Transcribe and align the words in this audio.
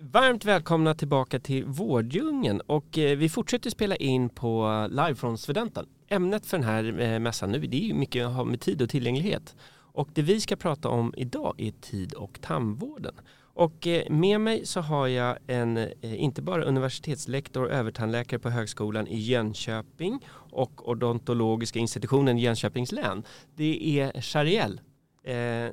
Varmt 0.00 0.44
välkomna 0.44 0.94
tillbaka 0.94 1.38
till 1.38 1.64
Vårddjungeln 1.64 2.60
och 2.60 2.98
eh, 2.98 3.18
vi 3.18 3.28
fortsätter 3.28 3.70
spela 3.70 3.96
in 3.96 4.28
på 4.28 4.66
eh, 4.66 4.88
live 4.88 5.14
från 5.14 5.38
Studenten. 5.38 5.86
Ämnet 6.08 6.46
för 6.46 6.56
den 6.56 6.66
här 6.66 7.00
eh, 7.00 7.18
mässan 7.18 7.52
nu 7.52 7.60
det 7.60 7.76
är 7.76 7.86
ju 7.86 7.94
mycket 7.94 8.46
med 8.46 8.60
tid 8.60 8.82
och 8.82 8.90
tillgänglighet. 8.90 9.56
Och 9.92 10.08
det 10.14 10.22
vi 10.22 10.40
ska 10.40 10.56
prata 10.56 10.88
om 10.88 11.14
idag 11.16 11.54
är 11.58 11.70
tid 11.70 12.14
och 12.14 12.38
tandvården. 12.42 13.14
Och 13.38 13.86
med 14.10 14.40
mig 14.40 14.66
så 14.66 14.80
har 14.80 15.06
jag 15.06 15.38
en, 15.46 15.88
inte 16.02 16.42
bara 16.42 16.64
universitetslektor 16.64 17.64
och 17.64 17.70
övertandläkare 17.70 18.40
på 18.40 18.50
Högskolan 18.50 19.06
i 19.06 19.18
Jönköping 19.18 20.26
och 20.52 20.88
odontologiska 20.88 21.78
institutionen 21.78 22.38
i 22.38 22.42
Jönköpings 22.42 22.92
län. 22.92 23.22
Det 23.54 24.00
är 24.00 24.20
Shariel 24.20 24.80
eh, 25.22 25.72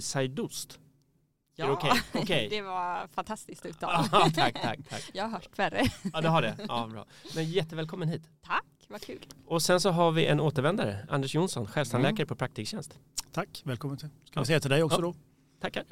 Sardoust. 0.00 0.78
Ja, 1.60 1.70
okay? 1.72 2.00
Okay. 2.14 2.48
det 2.50 2.62
var 2.62 3.08
fantastiskt 3.14 3.66
uttal. 3.66 4.08
tack, 4.08 4.34
tack, 4.34 4.78
tack. 4.90 5.10
Jag 5.12 5.24
har 5.24 5.30
hört 5.30 5.58
värre. 5.58 5.82
Ja, 6.12 6.20
du 6.20 6.28
har 6.28 6.42
det. 6.42 6.56
Ja, 6.68 6.88
bra. 6.92 7.06
Men 7.34 7.44
jättevälkommen 7.44 8.08
hit. 8.08 8.22
Tack, 8.46 8.64
vad 8.88 9.00
kul. 9.00 9.26
Och 9.46 9.62
sen 9.62 9.80
så 9.80 9.90
har 9.90 10.12
vi 10.12 10.26
en 10.26 10.40
återvändare, 10.40 11.06
Anders 11.08 11.34
Jonsson, 11.34 11.66
självstandläkare 11.66 12.22
mm. 12.22 12.28
på 12.28 12.36
praktiktjänst. 12.36 12.98
Tack, 13.32 13.62
välkommen 13.64 13.98
till. 13.98 14.08
Ska 14.24 14.40
vi 14.40 14.46
säga 14.46 14.60
till 14.60 14.70
dig 14.70 14.82
också 14.82 14.98
ja. 14.98 15.02
då? 15.02 15.14
Tackar. 15.60 15.84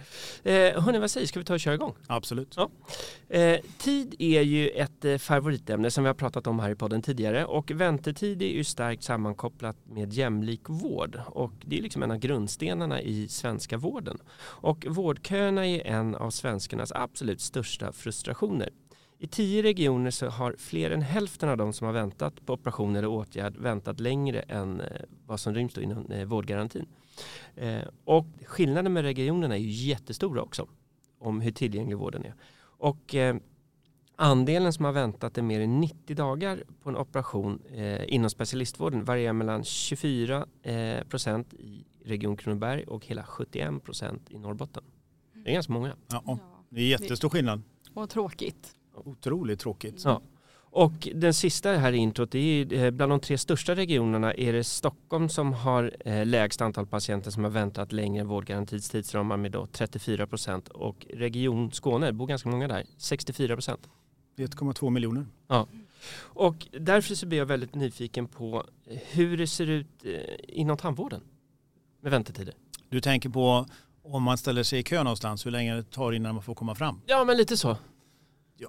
Eh, 0.42 0.82
hörni, 0.82 0.98
vad 0.98 1.10
säger 1.10 1.26
Ska 1.26 1.38
vi 1.38 1.44
ta 1.44 1.54
och 1.54 1.60
köra 1.60 1.74
igång? 1.74 1.94
Absolut. 2.06 2.54
Ja. 2.56 2.70
Eh, 3.28 3.60
tid 3.78 4.14
är 4.18 4.42
ju 4.42 4.68
ett 4.68 5.04
eh, 5.04 5.16
favoritämne 5.16 5.90
som 5.90 6.04
vi 6.04 6.08
har 6.08 6.14
pratat 6.14 6.46
om 6.46 6.58
här 6.58 6.70
i 6.70 6.74
podden 6.74 7.02
tidigare 7.02 7.44
och 7.44 7.70
väntetid 7.70 8.42
är 8.42 8.46
ju 8.46 8.64
starkt 8.64 9.02
sammankopplat 9.02 9.76
med 9.84 10.12
jämlik 10.12 10.60
vård 10.68 11.20
och 11.26 11.52
det 11.64 11.78
är 11.78 11.82
liksom 11.82 12.02
en 12.02 12.10
av 12.10 12.18
grundstenarna 12.18 13.02
i 13.02 13.28
svenska 13.28 13.76
vården. 13.76 14.18
Och 14.38 14.86
vårdköerna 14.88 15.66
är 15.66 15.86
en 15.86 16.14
av 16.14 16.30
svenskarnas 16.30 16.92
absolut 16.92 17.40
största 17.40 17.92
frustrationer. 17.92 18.70
I 19.18 19.26
tio 19.26 19.62
regioner 19.62 20.10
så 20.10 20.28
har 20.28 20.54
fler 20.58 20.90
än 20.90 21.02
hälften 21.02 21.48
av 21.48 21.56
de 21.56 21.72
som 21.72 21.86
har 21.86 21.94
väntat 21.94 22.46
på 22.46 22.52
operation 22.52 22.96
eller 22.96 23.08
åtgärd 23.08 23.56
väntat 23.56 24.00
längre 24.00 24.40
än 24.40 24.80
eh, 24.80 24.86
vad 25.26 25.40
som 25.40 25.54
ryms 25.54 25.78
inom 25.78 26.10
eh, 26.10 26.24
vårdgarantin. 26.24 26.86
Eh, 27.56 27.82
och 28.04 28.26
skillnaden 28.44 28.92
med 28.92 29.02
regionerna 29.04 29.54
är 29.54 29.60
ju 29.60 29.88
jättestora 29.88 30.42
också 30.42 30.68
om 31.18 31.40
hur 31.40 31.50
tillgänglig 31.52 31.96
vården 31.96 32.24
är. 32.24 32.34
Och 32.78 33.14
andelen 34.16 34.72
som 34.72 34.84
har 34.84 34.92
väntat 34.92 35.38
i 35.38 35.42
mer 35.42 35.60
än 35.60 35.80
90 35.80 36.16
dagar 36.16 36.64
på 36.82 36.88
en 36.88 36.96
operation 36.96 37.62
inom 38.06 38.30
specialistvården 38.30 39.04
varierar 39.04 39.32
mellan 39.32 39.64
24 39.64 40.46
procent 41.08 41.54
i 41.54 41.84
Region 42.04 42.36
Kronoberg 42.36 42.84
och 42.84 43.06
hela 43.06 43.24
71 43.24 43.84
procent 43.84 44.30
i 44.30 44.38
Norrbotten. 44.38 44.84
Det 45.44 45.50
är 45.50 45.54
ganska 45.54 45.72
många. 45.72 45.96
Ja, 46.08 46.38
det 46.68 46.80
är 46.80 46.88
jättestor 46.88 47.28
skillnad. 47.28 47.62
Och 47.94 48.10
tråkigt. 48.10 48.76
Otroligt 48.94 49.60
tråkigt. 49.60 50.02
Ja. 50.04 50.22
Och 50.76 51.08
den 51.14 51.34
sista 51.34 51.72
här 51.72 51.92
introt, 51.92 52.30
det 52.30 52.38
är 52.38 52.72
eh, 52.72 52.90
bland 52.90 53.12
de 53.12 53.20
tre 53.20 53.38
största 53.38 53.74
regionerna 53.74 54.34
är 54.34 54.52
det 54.52 54.64
Stockholm 54.64 55.28
som 55.28 55.52
har 55.52 55.92
eh, 56.04 56.26
lägst 56.26 56.60
antal 56.60 56.86
patienter 56.86 57.30
som 57.30 57.44
har 57.44 57.50
väntat 57.50 57.92
längre 57.92 58.20
än 58.20 58.28
vårdgarantins 58.28 58.90
tidsramar 58.90 59.36
med 59.36 59.52
då 59.52 59.66
34 59.66 60.26
procent 60.26 60.68
och 60.68 61.06
Region 61.14 61.72
Skåne, 61.72 62.06
det 62.06 62.12
bor 62.12 62.26
ganska 62.26 62.48
många 62.48 62.68
där, 62.68 62.84
64 62.96 63.56
procent. 63.56 63.88
1,2 64.36 64.90
miljoner. 64.90 65.26
Ja. 65.48 65.66
Och 66.18 66.68
därför 66.80 67.14
så 67.14 67.26
blir 67.26 67.38
jag 67.38 67.46
väldigt 67.46 67.74
nyfiken 67.74 68.26
på 68.26 68.64
hur 68.84 69.36
det 69.36 69.46
ser 69.46 69.66
ut 69.66 70.04
eh, 70.04 70.10
inom 70.48 70.76
tandvården 70.76 71.20
med 72.00 72.12
väntetider. 72.12 72.54
Du 72.88 73.00
tänker 73.00 73.28
på 73.28 73.66
om 74.02 74.22
man 74.22 74.38
ställer 74.38 74.62
sig 74.62 74.78
i 74.78 74.82
kö 74.82 75.02
någonstans, 75.02 75.46
hur 75.46 75.50
länge 75.50 75.74
det 75.74 75.90
tar 75.90 76.12
innan 76.12 76.34
man 76.34 76.44
får 76.44 76.54
komma 76.54 76.74
fram? 76.74 77.00
Ja, 77.06 77.24
men 77.24 77.36
lite 77.36 77.56
så. 77.56 77.76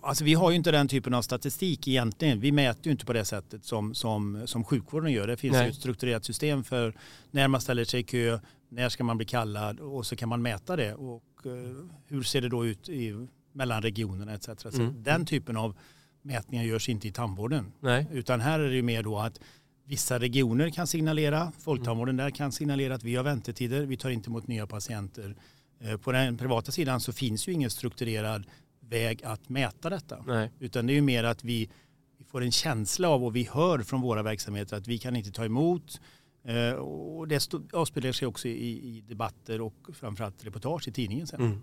Alltså 0.02 0.24
vi 0.24 0.34
har 0.34 0.52
ju 0.52 0.56
inte 0.56 0.72
den 0.72 0.88
typen 0.88 1.14
av 1.14 1.22
statistik 1.22 1.88
egentligen. 1.88 2.40
Vi 2.40 2.52
mäter 2.52 2.86
ju 2.86 2.92
inte 2.92 3.06
på 3.06 3.14
det 3.14 3.26
sättet 3.26 3.66
som, 3.66 3.96
som, 3.96 4.48
som 4.48 4.64
sjukvården 4.64 5.12
gör. 5.12 5.28
Det 5.28 5.38
finns 5.38 5.54
Nej. 5.54 5.64
ju 5.64 5.70
ett 5.70 5.76
strukturerat 5.76 6.26
system 6.26 6.64
för 6.64 6.94
när 7.32 7.48
man 7.48 7.62
ställer 7.62 7.84
sig 7.84 8.00
i 8.00 8.04
kö, 8.04 8.40
när 8.70 8.90
ska 8.90 9.04
man 9.04 9.18
bli 9.18 9.26
kallad 9.26 9.80
och 9.80 10.06
så 10.06 10.16
kan 10.16 10.30
man 10.30 10.42
mäta 10.42 10.76
det. 10.76 10.94
Och 10.94 11.24
uh, 11.46 11.86
hur 12.08 12.24
ser 12.24 12.42
det 12.42 12.50
då 12.50 12.66
ut 12.66 12.90
i, 12.90 13.28
mellan 13.54 13.82
regionerna 13.82 14.34
etc. 14.34 14.46
Så 14.60 14.70
mm. 14.70 15.04
Den 15.04 15.26
typen 15.26 15.58
av 15.58 15.76
mätningar 16.22 16.64
görs 16.64 16.90
inte 16.90 17.08
i 17.08 17.12
tandvården. 17.12 17.72
Nej. 17.80 18.08
Utan 18.12 18.42
här 18.42 18.60
är 18.60 18.70
det 18.70 18.76
ju 18.76 18.82
mer 18.82 19.04
då 19.04 19.20
att 19.20 19.40
vissa 19.86 20.20
regioner 20.20 20.70
kan 20.70 20.88
signalera, 20.88 21.52
folktandvården 21.60 22.18
där 22.18 22.30
kan 22.30 22.52
signalera 22.52 22.96
att 22.96 23.04
vi 23.04 23.16
har 23.16 23.24
väntetider, 23.24 23.86
vi 23.86 23.98
tar 23.98 24.10
inte 24.10 24.30
emot 24.30 24.48
nya 24.48 24.68
patienter. 24.68 25.36
Eh, 25.80 25.98
på 25.98 26.12
den 26.12 26.38
privata 26.38 26.72
sidan 26.72 27.00
så 27.00 27.14
finns 27.14 27.48
ju 27.48 27.52
ingen 27.52 27.70
strukturerad 27.70 28.46
väg 28.90 29.24
att 29.24 29.50
mäta 29.50 29.90
detta. 29.90 30.24
Nej. 30.28 30.52
Utan 30.60 30.88
det 30.88 30.94
är 30.94 30.96
ju 30.96 31.02
mer 31.02 31.24
att 31.24 31.44
vi, 31.44 31.70
vi, 32.18 32.26
får 32.26 32.42
en 32.42 32.52
känsla 32.52 33.10
av 33.10 33.26
och 33.26 33.36
vi 33.36 33.50
hör 33.52 33.80
från 33.80 34.02
våra 34.02 34.24
verksamheter 34.24 34.78
att 34.78 34.88
vi 34.88 34.98
kan 34.98 35.16
inte 35.16 35.32
ta 35.32 35.46
emot. 35.46 36.02
Eh, 36.44 36.72
och 36.72 37.28
det 37.28 37.54
avspeglar 37.74 38.12
sig 38.12 38.28
också 38.28 38.48
i, 38.48 38.52
i, 38.52 39.02
debatter 39.02 39.62
och 39.62 39.90
framförallt 39.94 40.46
reportage 40.46 40.88
i 40.88 40.92
tidningen 40.92 41.28
sen. 41.28 41.42
Mm. 41.42 41.62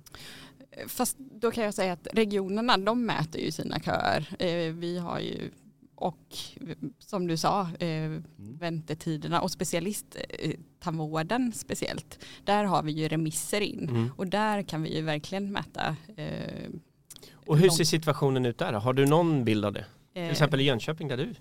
Fast 0.89 1.19
då 1.19 1.51
kan 1.51 1.65
jag 1.65 1.75
säga 1.75 1.93
att 1.93 2.09
regionerna 2.13 2.79
de 2.79 3.07
mäter 3.07 3.41
ju 3.41 3.51
sina 3.51 3.81
köer. 3.81 4.37
Eh, 4.39 4.73
vi 4.73 4.99
har 4.99 5.21
ju 5.21 5.51
och 5.95 6.37
som 6.99 7.27
du 7.27 7.37
sa, 7.37 7.69
eh, 7.81 7.89
mm. 7.89 8.25
väntetiderna 8.37 9.41
och 9.41 9.51
specialisttandvården 9.51 11.53
speciellt. 11.53 12.25
Där 12.45 12.65
har 12.65 12.83
vi 12.83 12.93
ju 12.93 13.09
remisser 13.09 13.61
in 13.61 13.89
mm. 13.89 14.11
och 14.17 14.27
där 14.27 14.63
kan 14.63 14.83
vi 14.83 14.97
ju 14.97 15.03
verkligen 15.03 15.53
mäta 15.53 15.97
eh, 16.17 16.71
och 17.47 17.59
hur 17.59 17.69
ser 17.69 17.85
situationen 17.85 18.47
ut 18.47 18.59
där? 18.59 18.73
Har 18.73 18.93
du 18.93 19.07
någon 19.07 19.45
bild 19.45 19.65
av 19.65 19.73
det? 19.73 19.85
Till 20.13 20.23
eh, 20.23 20.31
exempel 20.31 20.61
i 20.61 20.65
Jönköping 20.65 21.09
där 21.09 21.17
du 21.17 21.35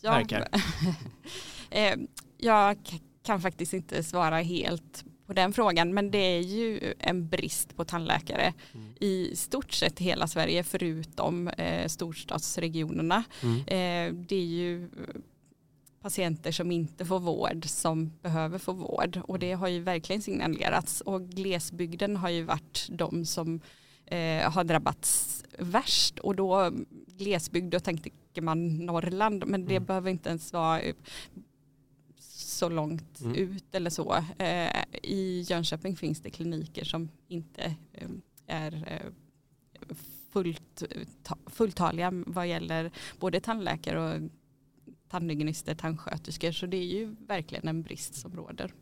ja, 0.00 0.10
verkar. 0.10 0.48
eh, 1.70 1.94
jag 2.38 2.76
kan 3.22 3.40
faktiskt 3.40 3.72
inte 3.72 4.02
svara 4.02 4.36
helt 4.36 5.04
på 5.26 5.32
den 5.32 5.52
frågan 5.52 5.94
men 5.94 6.10
det 6.10 6.18
är 6.18 6.40
ju 6.40 6.94
en 6.98 7.28
brist 7.28 7.76
på 7.76 7.84
tandläkare 7.84 8.54
mm. 8.74 8.94
i 9.00 9.36
stort 9.36 9.72
sett 9.72 9.98
hela 9.98 10.26
Sverige 10.26 10.64
förutom 10.64 11.48
eh, 11.48 11.88
storstadsregionerna. 11.88 13.24
Mm. 13.42 13.58
Eh, 13.60 14.20
det 14.26 14.36
är 14.36 14.46
ju 14.46 14.88
patienter 16.02 16.52
som 16.52 16.70
inte 16.70 17.04
får 17.04 17.20
vård 17.20 17.64
som 17.64 18.12
behöver 18.22 18.58
få 18.58 18.72
vård 18.72 19.20
och 19.24 19.38
det 19.38 19.52
har 19.52 19.68
ju 19.68 19.80
verkligen 19.80 20.22
signalerats 20.22 21.00
och 21.00 21.28
glesbygden 21.28 22.16
har 22.16 22.28
ju 22.28 22.42
varit 22.42 22.86
de 22.90 23.24
som 23.24 23.60
eh, 24.10 24.50
har 24.50 24.64
drabbats 24.64 25.44
värst 25.58 26.18
och 26.18 26.36
då 26.36 26.72
glesbygd 27.06 27.72
då 27.72 27.80
tänker 27.80 28.42
man 28.42 28.86
Norrland 28.86 29.44
men 29.46 29.64
det 29.64 29.76
mm. 29.76 29.86
behöver 29.86 30.10
inte 30.10 30.28
ens 30.28 30.52
vara 30.52 30.80
så 32.58 32.68
långt 32.68 33.20
mm. 33.20 33.34
ut 33.34 33.74
eller 33.74 33.90
så. 33.90 34.24
Eh, 34.38 34.84
I 35.02 35.44
Jönköping 35.48 35.96
finns 35.96 36.20
det 36.20 36.30
kliniker 36.30 36.84
som 36.84 37.08
inte 37.28 37.76
eh, 37.92 38.08
är 38.46 38.74
eh, 38.86 39.94
fullt, 40.32 40.82
fulltaliga 41.46 42.12
vad 42.26 42.48
gäller 42.48 42.90
både 43.18 43.40
tandläkare 43.40 44.00
och 44.00 44.30
tandhygienister, 45.08 45.74
tandsköterskor 45.74 46.52
så 46.52 46.66
det 46.66 46.76
är 46.76 46.86
ju 46.86 47.16
verkligen 47.26 47.68
en 47.68 47.82
brist 47.82 48.14
som 48.14 48.36
råder. 48.36 48.72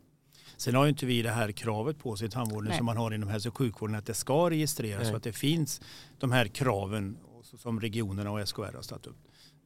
Sen 0.57 0.75
har 0.75 0.83
ju 0.83 0.89
inte 0.89 1.05
vi 1.05 1.21
det 1.21 1.31
här 1.31 1.51
kravet 1.51 1.99
på 1.99 2.15
sig 2.15 2.27
i 2.27 2.31
tandvården 2.31 2.69
Nej. 2.69 2.77
som 2.77 2.85
man 2.85 2.97
har 2.97 3.13
inom 3.13 3.29
hälso 3.29 3.49
och 3.49 3.57
sjukvården 3.57 3.95
att 3.95 4.05
det 4.05 4.13
ska 4.13 4.49
registreras 4.49 5.09
och 5.09 5.15
att 5.15 5.23
det 5.23 5.33
finns 5.33 5.81
de 6.17 6.31
här 6.31 6.47
kraven 6.47 7.17
som 7.57 7.79
regionerna 7.79 8.31
och 8.31 8.47
SKR 8.47 8.75
har 8.75 8.81
satt 8.81 9.07
upp. 9.07 9.17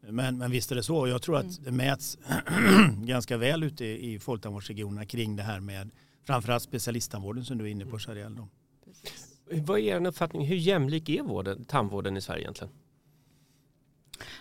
Men, 0.10 0.38
men 0.38 0.52
visst 0.52 0.72
är 0.72 0.76
det 0.76 0.84
så. 0.84 1.08
Jag 1.08 1.22
tror 1.22 1.38
att 1.38 1.44
mm. 1.44 1.64
det 1.64 1.72
mäts 1.72 2.18
ganska 3.04 3.38
väl 3.38 3.64
ute 3.64 3.86
i 3.86 4.20
folktandvårdsregionerna 4.20 5.06
kring 5.06 5.36
det 5.36 5.44
här 5.44 5.60
med 5.60 5.90
framförallt 6.24 6.64
specialisttandvården 6.64 7.46
som 7.46 7.58
du 7.58 7.66
är 7.66 7.70
inne 7.70 7.86
på 7.86 8.00
Shariel. 8.00 8.38
Vad 9.52 9.80
är 9.80 9.84
er 9.84 10.08
uppfattning? 10.08 10.46
Hur 10.46 10.56
jämlik 10.56 11.10
är 11.10 11.24
vården, 11.24 11.66
tandvården 11.66 12.18
i 12.18 12.22
Sverige 12.22 12.42
egentligen? 12.42 12.74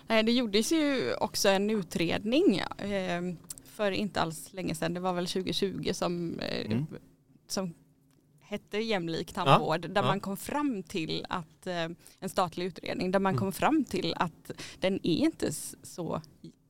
Nej, 0.07 0.23
det 0.23 0.31
gjordes 0.31 0.71
ju 0.71 1.13
också 1.13 1.49
en 1.49 1.69
utredning 1.69 2.57
eh, 2.59 3.21
för 3.71 3.91
inte 3.91 4.21
alls 4.21 4.53
länge 4.53 4.75
sedan, 4.75 4.93
det 4.93 4.99
var 4.99 5.13
väl 5.13 5.27
2020 5.27 5.91
som, 5.93 6.39
eh, 6.39 6.71
mm. 6.71 6.85
som 7.47 7.73
hette 8.39 8.77
jämlik 8.77 9.33
tandvård, 9.33 9.85
ja, 9.85 9.89
där 9.89 10.01
ja. 10.01 10.07
man 10.07 10.19
kom 10.19 10.37
fram 10.37 10.83
till 10.83 11.25
att, 11.29 11.67
eh, 11.67 11.87
en 12.19 12.29
statlig 12.29 12.65
utredning, 12.65 13.11
där 13.11 13.19
man 13.19 13.31
mm. 13.31 13.39
kom 13.39 13.51
fram 13.51 13.83
till 13.83 14.13
att 14.17 14.51
den 14.79 14.99
är 15.03 15.17
inte 15.17 15.51
så 15.83 16.21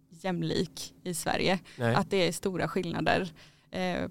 jämlik 0.09 0.93
i 1.03 1.13
Sverige. 1.13 1.59
Nej. 1.77 1.95
Att 1.95 2.09
det 2.09 2.27
är 2.27 2.31
stora 2.31 2.67
skillnader 2.67 3.31
eh, 3.71 4.07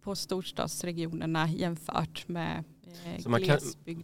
på 0.00 0.16
storstadsregionerna 0.16 1.48
jämfört 1.48 2.28
med 2.28 2.64
eh, 3.04 3.28
man 3.28 3.42
kan, 3.42 3.58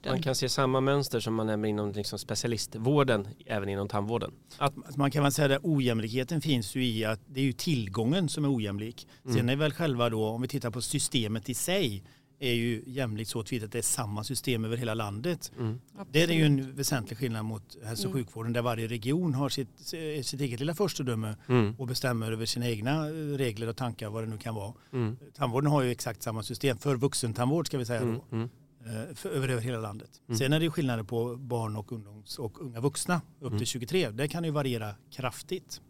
man 0.06 0.22
kan 0.22 0.34
se 0.34 0.48
samma 0.48 0.80
mönster 0.80 1.20
som 1.20 1.34
man 1.34 1.46
nämner 1.46 1.68
inom 1.68 1.92
liksom 1.92 2.18
specialistvården, 2.18 3.28
även 3.46 3.68
inom 3.68 3.88
tandvården. 3.88 4.32
Att 4.58 4.96
man 4.96 5.10
kan 5.10 5.22
väl 5.22 5.32
säga 5.32 5.56
att 5.56 5.64
ojämlikheten 5.64 6.40
finns 6.40 6.74
ju 6.74 6.86
i 6.86 7.04
att 7.04 7.20
det 7.26 7.40
är 7.40 7.44
ju 7.44 7.52
tillgången 7.52 8.28
som 8.28 8.44
är 8.44 8.56
ojämlik. 8.56 9.08
Mm. 9.24 9.36
Sen 9.36 9.48
är 9.48 9.56
väl 9.56 9.72
själva 9.72 10.10
då, 10.10 10.28
om 10.28 10.42
vi 10.42 10.48
tittar 10.48 10.70
på 10.70 10.82
systemet 10.82 11.48
i 11.48 11.54
sig, 11.54 12.04
är 12.38 12.52
ju 12.52 12.82
jämlikt 12.86 13.30
så 13.30 13.40
att 13.40 13.46
det 13.48 13.74
är 13.74 13.82
samma 13.82 14.24
system 14.24 14.64
över 14.64 14.76
hela 14.76 14.94
landet. 14.94 15.52
Mm. 15.58 15.80
Det 16.12 16.22
är 16.22 16.28
ju 16.28 16.46
en 16.46 16.74
väsentlig 16.74 17.18
skillnad 17.18 17.44
mot 17.44 17.76
hälso 17.84 18.08
och 18.08 18.14
mm. 18.14 18.24
sjukvården 18.24 18.52
där 18.52 18.62
varje 18.62 18.86
region 18.86 19.34
har 19.34 19.48
sitt, 19.48 19.78
sitt 20.26 20.40
eget 20.40 20.60
lilla 20.60 20.74
förstedöme 20.74 21.36
mm. 21.48 21.74
och 21.78 21.86
bestämmer 21.86 22.32
över 22.32 22.46
sina 22.46 22.68
egna 22.68 23.08
regler 23.36 23.68
och 23.68 23.76
tankar 23.76 24.10
vad 24.10 24.22
det 24.22 24.30
nu 24.30 24.38
kan 24.38 24.54
vara. 24.54 24.72
Mm. 24.92 25.16
Tandvården 25.34 25.70
har 25.70 25.82
ju 25.82 25.90
exakt 25.90 26.22
samma 26.22 26.42
system 26.42 26.78
för 26.78 26.96
vuxentandvård 26.96 27.66
ska 27.66 27.78
vi 27.78 27.86
säga 27.86 28.00
då. 28.00 28.24
Mm. 28.36 28.48
Mm. 28.86 29.08
Eh, 29.08 29.14
för, 29.14 29.30
över, 29.30 29.48
över 29.48 29.62
hela 29.62 29.78
landet. 29.78 30.10
Mm. 30.28 30.38
Sen 30.38 30.52
är 30.52 30.60
det 30.60 30.70
skillnader 30.70 31.02
på 31.02 31.36
barn 31.36 31.76
och 31.76 31.92
ungdoms 31.92 32.38
och 32.38 32.60
unga 32.60 32.80
vuxna 32.80 33.20
upp 33.40 33.58
till 33.58 33.66
23. 33.66 34.10
Det 34.10 34.28
kan 34.28 34.44
ju 34.44 34.50
variera 34.50 34.94
kraftigt. 35.10 35.80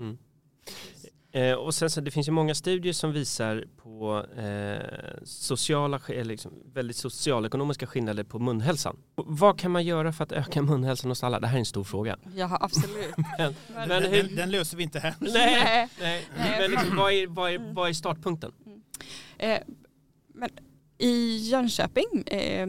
Eh, 1.36 1.54
och 1.54 1.74
sen 1.74 1.90
så 1.90 2.00
det 2.00 2.10
finns 2.10 2.28
ju 2.28 2.32
många 2.32 2.54
studier 2.54 2.92
som 2.92 3.12
visar 3.12 3.64
på 3.76 4.26
eh, 4.40 5.24
sociala, 5.24 6.00
liksom, 6.08 6.52
väldigt 6.72 6.96
socialekonomiska 6.96 7.86
skillnader 7.86 8.24
på 8.24 8.38
munhälsan. 8.38 8.96
Vad 9.14 9.58
kan 9.58 9.70
man 9.70 9.84
göra 9.84 10.12
för 10.12 10.24
att 10.24 10.32
öka 10.32 10.62
munhälsan 10.62 11.10
hos 11.10 11.24
alla? 11.24 11.40
Det 11.40 11.46
här 11.46 11.54
är 11.54 11.58
en 11.58 11.66
stor 11.66 11.84
fråga. 11.84 12.18
Ja, 12.34 12.58
absolut. 12.60 13.14
men, 13.38 13.54
men, 13.74 13.88
men 13.88 14.02
hur, 14.02 14.22
den, 14.22 14.36
den, 14.36 14.50
löser 14.50 14.76
vi 14.76 14.82
inte 14.82 14.98
här. 14.98 15.14
Nej, 15.18 15.88
nej. 16.00 16.26
men 16.60 16.70
liksom, 16.70 16.96
vad, 16.96 17.12
är, 17.12 17.26
vad, 17.26 17.50
är, 17.52 17.74
vad 17.74 17.88
är 17.88 17.92
startpunkten? 17.92 18.52
Mm. 18.66 18.82
Eh, 19.38 19.58
men 20.34 20.50
i 20.98 21.36
Jönköping 21.36 22.22
eh, 22.26 22.66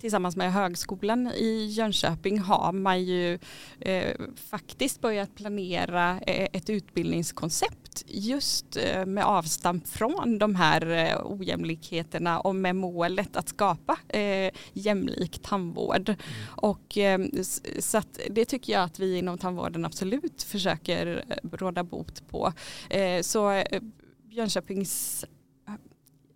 tillsammans 0.00 0.36
med 0.36 0.52
högskolan 0.52 1.26
i 1.26 1.66
Jönköping 1.66 2.38
har 2.38 2.72
man 2.72 3.04
ju 3.04 3.38
eh, 3.80 4.16
faktiskt 4.50 5.00
börjat 5.00 5.34
planera 5.34 6.20
eh, 6.20 6.48
ett 6.52 6.70
utbildningskoncept 6.70 8.04
just 8.06 8.76
eh, 8.76 9.06
med 9.06 9.24
avstamp 9.24 9.88
från 9.88 10.38
de 10.38 10.54
här 10.54 11.16
ojämlikheterna 11.24 12.40
och 12.40 12.54
med 12.54 12.76
målet 12.76 13.36
att 13.36 13.48
skapa 13.48 13.98
jämlik 14.72 15.42
tandvård. 15.42 16.08
Mm. 16.08 16.20
Och, 16.56 16.98
eh, 16.98 17.20
så 17.78 17.98
att 17.98 18.20
det 18.30 18.44
tycker 18.44 18.72
jag 18.72 18.82
att 18.82 18.98
vi 18.98 19.18
inom 19.18 19.38
tandvården 19.38 19.84
absolut 19.84 20.42
försöker 20.42 21.24
råda 21.52 21.84
bot 21.84 22.28
på. 22.28 22.52
så 23.22 23.62
Jönköpings 24.30 25.24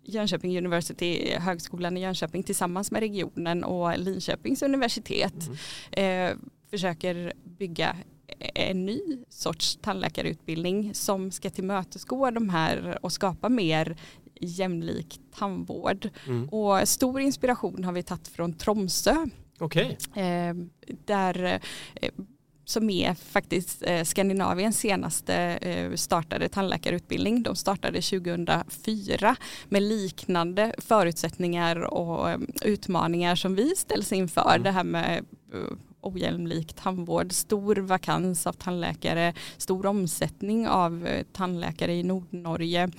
Jönköping 0.05 0.57
University, 0.57 1.35
Högskolan 1.35 1.97
i 1.97 2.01
Jönköping 2.01 2.43
tillsammans 2.43 2.91
med 2.91 2.99
regionen 2.99 3.63
och 3.63 3.99
Linköpings 3.99 4.61
universitet 4.61 5.49
mm. 5.93 6.31
eh, 6.31 6.37
försöker 6.69 7.33
bygga 7.43 7.95
en 8.39 8.85
ny 8.85 8.99
sorts 9.29 9.79
tandläkarutbildning 9.81 10.93
som 10.93 11.31
ska 11.31 11.49
tillmötesgå 11.49 12.31
de 12.31 12.49
här 12.49 12.97
och 13.01 13.11
skapa 13.11 13.49
mer 13.49 13.97
jämlik 14.39 15.19
tandvård. 15.35 16.09
Mm. 16.27 16.49
Och 16.49 16.87
stor 16.89 17.21
inspiration 17.21 17.83
har 17.83 17.91
vi 17.91 18.03
tagit 18.03 18.27
från 18.27 18.53
Tromsö. 18.53 19.25
Okay. 19.59 19.95
Eh, 20.15 20.55
där 21.05 21.59
eh, 21.95 22.11
som 22.65 22.89
är 22.89 23.13
faktiskt 23.13 23.83
eh, 23.87 24.03
Skandinaviens 24.03 24.79
senaste 24.79 25.35
eh, 25.35 25.93
startade 25.95 26.49
tandläkarutbildning. 26.49 27.43
De 27.43 27.55
startade 27.55 28.01
2004 28.01 29.35
med 29.69 29.83
liknande 29.83 30.75
förutsättningar 30.77 31.93
och 31.93 32.29
eh, 32.29 32.39
utmaningar 32.61 33.35
som 33.35 33.55
vi 33.55 33.75
ställs 33.75 34.11
inför. 34.11 34.49
Mm. 34.49 34.63
Det 34.63 34.71
här 34.71 34.83
med 34.83 35.25
eh, 35.53 35.77
ojämlik 36.05 36.73
tandvård, 36.73 37.31
stor 37.31 37.75
vakans 37.75 38.47
av 38.47 38.53
tandläkare, 38.53 39.33
stor 39.57 39.85
omsättning 39.85 40.67
av 40.67 41.07
eh, 41.07 41.25
tandläkare 41.33 41.93
i 41.93 42.03
Nordnorge. 42.03 42.89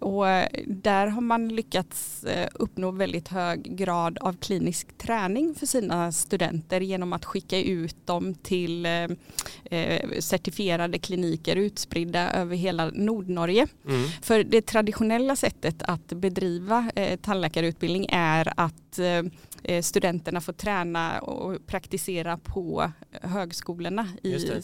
Och 0.00 0.28
eh, 0.28 0.48
där 0.66 1.06
har 1.06 1.20
man 1.20 1.48
lyckats 1.48 2.24
eh, 2.24 2.48
uppnå 2.54 2.90
väldigt 2.90 3.28
hög 3.28 3.76
grad 3.76 4.18
av 4.18 4.36
klinisk 4.36 4.98
träning 4.98 5.54
för 5.54 5.66
sina 5.66 6.12
studenter 6.12 6.80
genom 6.80 7.12
att 7.12 7.24
skicka 7.24 7.60
ut 7.60 8.06
dem 8.06 8.34
till 8.34 8.86
certifierade 10.18 10.98
kliniker 10.98 11.56
utspridda 11.56 12.32
över 12.32 12.56
hela 12.56 12.90
Nordnorge. 12.94 13.66
Mm. 13.88 14.08
För 14.22 14.44
det 14.44 14.62
traditionella 14.62 15.36
sättet 15.36 15.82
att 15.82 16.06
bedriva 16.06 16.90
tandläkarutbildning 17.22 18.06
är 18.12 18.52
att 18.56 18.98
studenterna 19.82 20.40
får 20.40 20.52
träna 20.52 21.20
och 21.20 21.66
praktisera 21.66 22.38
på 22.38 22.92
högskolorna 23.22 24.08
i 24.22 24.62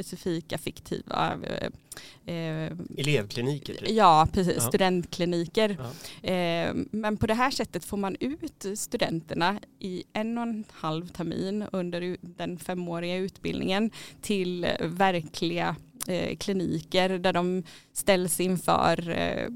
specifika 0.00 0.58
fiktiva 0.58 1.38
eh, 1.42 2.34
eh, 2.34 2.72
elevkliniker? 2.98 3.74
Typ. 3.74 3.90
Ja, 3.90 4.28
precis, 4.32 4.54
ja. 4.56 4.68
studentkliniker. 4.68 5.76
Ja. 6.22 6.30
Eh, 6.30 6.74
men 6.90 7.16
på 7.16 7.26
det 7.26 7.34
här 7.34 7.50
sättet 7.50 7.84
får 7.84 7.96
man 7.96 8.16
ut 8.20 8.66
studenterna 8.74 9.60
i 9.78 10.04
en 10.12 10.38
och 10.38 10.42
en 10.42 10.64
halv 10.70 11.06
termin 11.06 11.64
under 11.72 12.16
den 12.20 12.58
femåriga 12.58 13.16
utbildningen 13.16 13.90
till 14.20 14.66
verkliga 14.80 15.76
eh, 16.06 16.36
kliniker 16.36 17.08
där 17.08 17.32
de 17.32 17.62
ställs 17.92 18.40
inför 18.40 19.10
eh, 19.10 19.48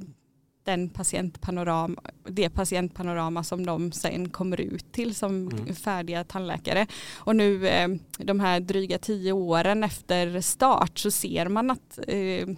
den 0.64 0.88
patientpanorama, 0.88 2.02
det 2.28 2.50
patientpanorama 2.50 3.44
som 3.44 3.66
de 3.66 3.92
sen 3.92 4.28
kommer 4.28 4.60
ut 4.60 4.92
till 4.92 5.14
som 5.14 5.48
mm. 5.48 5.74
färdiga 5.74 6.24
tandläkare. 6.24 6.86
Och 7.14 7.36
nu 7.36 7.68
eh, 7.68 7.88
de 8.18 8.40
här 8.40 8.60
dryga 8.60 8.98
tio 8.98 9.32
åren 9.32 9.84
efter 9.84 10.40
start 10.40 10.98
så 10.98 11.10
ser 11.10 11.48
man 11.48 11.70
att 11.70 11.98
eh, 12.08 12.48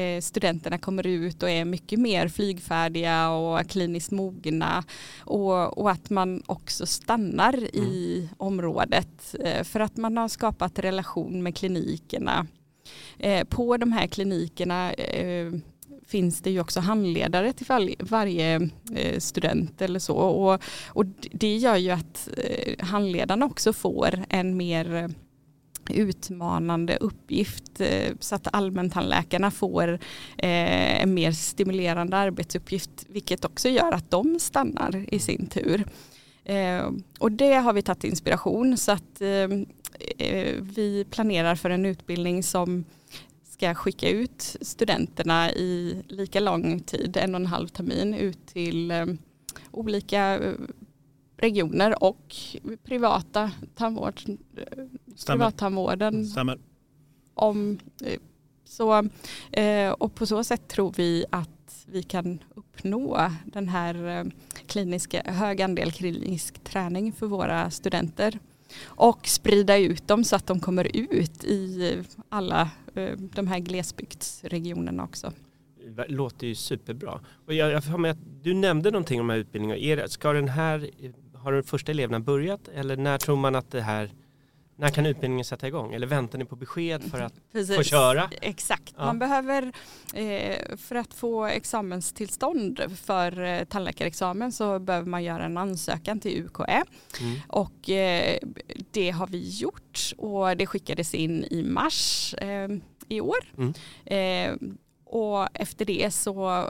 eh, 0.00 0.20
studenterna 0.20 0.78
kommer 0.78 1.06
ut 1.06 1.42
och 1.42 1.50
är 1.50 1.64
mycket 1.64 1.98
mer 1.98 2.28
flygfärdiga 2.28 3.30
och 3.30 3.68
kliniskt 3.68 4.10
mogna 4.10 4.84
och, 5.20 5.78
och 5.78 5.90
att 5.90 6.10
man 6.10 6.42
också 6.46 6.86
stannar 6.86 7.54
mm. 7.54 7.68
i 7.74 8.28
området 8.36 9.34
för 9.62 9.80
att 9.80 9.96
man 9.96 10.16
har 10.16 10.28
skapat 10.28 10.78
relation 10.78 11.42
med 11.42 11.56
klinikerna. 11.56 12.46
På 13.48 13.76
de 13.76 13.92
här 13.92 14.06
klinikerna 14.06 14.92
finns 16.06 16.40
det 16.40 16.50
ju 16.50 16.60
också 16.60 16.80
handledare 16.80 17.52
till 17.52 17.66
varje, 17.66 17.96
varje 18.00 18.70
eh, 18.94 19.18
student 19.18 19.82
eller 19.82 19.98
så. 19.98 20.16
Och, 20.16 20.60
och 20.86 21.04
det 21.30 21.56
gör 21.56 21.76
ju 21.76 21.90
att 21.90 22.28
eh, 22.36 22.84
handledarna 22.84 23.46
också 23.46 23.72
får 23.72 24.24
en 24.28 24.56
mer 24.56 24.94
eh, 24.94 25.08
utmanande 25.90 26.96
uppgift 26.96 27.80
så 28.20 28.34
att 28.34 28.54
allmäntandläkarna 28.54 29.50
får 29.50 29.98
en 30.36 31.14
mer 31.14 31.32
stimulerande 31.32 32.16
arbetsuppgift 32.16 33.06
vilket 33.08 33.44
också 33.44 33.68
gör 33.68 33.92
att 33.92 34.10
de 34.10 34.40
stannar 34.40 35.04
i 35.14 35.18
sin 35.18 35.46
tur. 35.46 35.84
och 37.18 37.32
det 37.32 37.54
har 37.54 37.72
vi 37.72 37.82
tagit 37.82 38.04
inspiration 38.04 38.76
så 38.76 38.92
att 38.92 39.22
vi 40.60 41.06
planerar 41.10 41.54
för 41.54 41.70
en 41.70 41.86
utbildning 41.86 42.42
som 42.42 42.84
ska 43.56 43.74
skicka 43.74 44.10
ut 44.10 44.56
studenterna 44.60 45.52
i 45.52 46.02
lika 46.08 46.40
lång 46.40 46.80
tid, 46.80 47.16
en 47.16 47.34
och 47.34 47.40
en 47.40 47.46
halv 47.46 47.68
termin, 47.68 48.14
ut 48.14 48.46
till 48.46 48.90
eh, 48.90 49.06
olika 49.70 50.38
eh, 50.38 50.54
regioner 51.36 52.02
och 52.04 52.36
privata 52.84 53.50
tandvård, 53.74 54.20
privattandvården. 55.26 56.26
Stämmer. 56.26 56.58
Om, 57.34 57.78
eh, 58.04 58.18
så, 58.64 59.08
och 59.98 60.14
på 60.14 60.26
så 60.26 60.44
sätt 60.44 60.68
tror 60.68 60.94
vi 60.96 61.24
att 61.30 61.86
vi 61.86 62.02
kan 62.02 62.38
uppnå 62.54 63.30
den 63.44 63.68
här 63.68 64.26
kliniska, 64.66 65.22
hög 65.24 65.62
andel 65.62 65.92
klinisk 65.92 66.64
träning 66.64 67.12
för 67.12 67.26
våra 67.26 67.70
studenter 67.70 68.38
och 68.84 69.26
sprida 69.26 69.78
ut 69.78 70.08
dem 70.08 70.24
så 70.24 70.36
att 70.36 70.46
de 70.46 70.60
kommer 70.60 70.96
ut 70.96 71.44
i 71.44 71.92
eh, 71.92 72.04
alla 72.28 72.70
eh, 72.94 73.12
de 73.16 73.46
här 73.46 73.58
glesbygdsregionerna 73.58 75.04
också. 75.04 75.32
Det 75.96 76.08
låter 76.08 76.46
ju 76.46 76.54
superbra. 76.54 77.20
Och 77.46 77.54
jag, 77.54 77.72
jag 77.72 78.00
med 78.00 78.10
att 78.10 78.18
du 78.42 78.54
nämnde 78.54 78.90
någonting 78.90 79.20
om 79.20 79.26
de 79.26 79.32
här 79.32 79.40
utbildningarna. 79.40 80.08
Ska 80.08 80.32
den 80.32 80.48
här, 80.48 80.90
har 81.34 81.52
de 81.52 81.62
första 81.62 81.92
eleverna 81.92 82.20
börjat 82.20 82.68
eller 82.74 82.96
när 82.96 83.18
tror 83.18 83.36
man 83.36 83.54
att 83.54 83.70
det 83.70 83.80
här 83.80 84.10
när 84.78 84.88
kan 84.88 85.06
utbildningen 85.06 85.44
sätta 85.44 85.68
igång? 85.68 85.94
Eller 85.94 86.06
väntar 86.06 86.38
ni 86.38 86.44
på 86.44 86.56
besked 86.56 87.10
för 87.10 87.20
att 87.20 87.34
Precis. 87.52 87.76
få 87.76 87.82
köra? 87.82 88.30
Exakt, 88.40 88.94
ja. 88.96 89.04
man 89.04 89.18
behöver 89.18 89.72
eh, 90.14 90.76
för 90.76 90.94
att 90.94 91.14
få 91.14 91.44
examenstillstånd 91.46 92.80
för 93.04 93.44
eh, 93.44 93.64
tandläkarexamen 93.64 94.52
så 94.52 94.78
behöver 94.78 95.08
man 95.08 95.24
göra 95.24 95.44
en 95.44 95.56
ansökan 95.56 96.20
till 96.20 96.44
UKÄ 96.44 96.84
mm. 97.20 97.40
och 97.48 97.90
eh, 97.90 98.38
det 98.90 99.10
har 99.10 99.26
vi 99.26 99.48
gjort 99.48 100.12
och 100.18 100.56
det 100.56 100.66
skickades 100.66 101.14
in 101.14 101.44
i 101.44 101.62
mars 101.62 102.34
i 103.08 103.20
år. 103.20 103.38
Mm. 103.58 104.78
Och 105.08 105.48
efter 105.52 105.84
det 105.84 106.10
så 106.10 106.66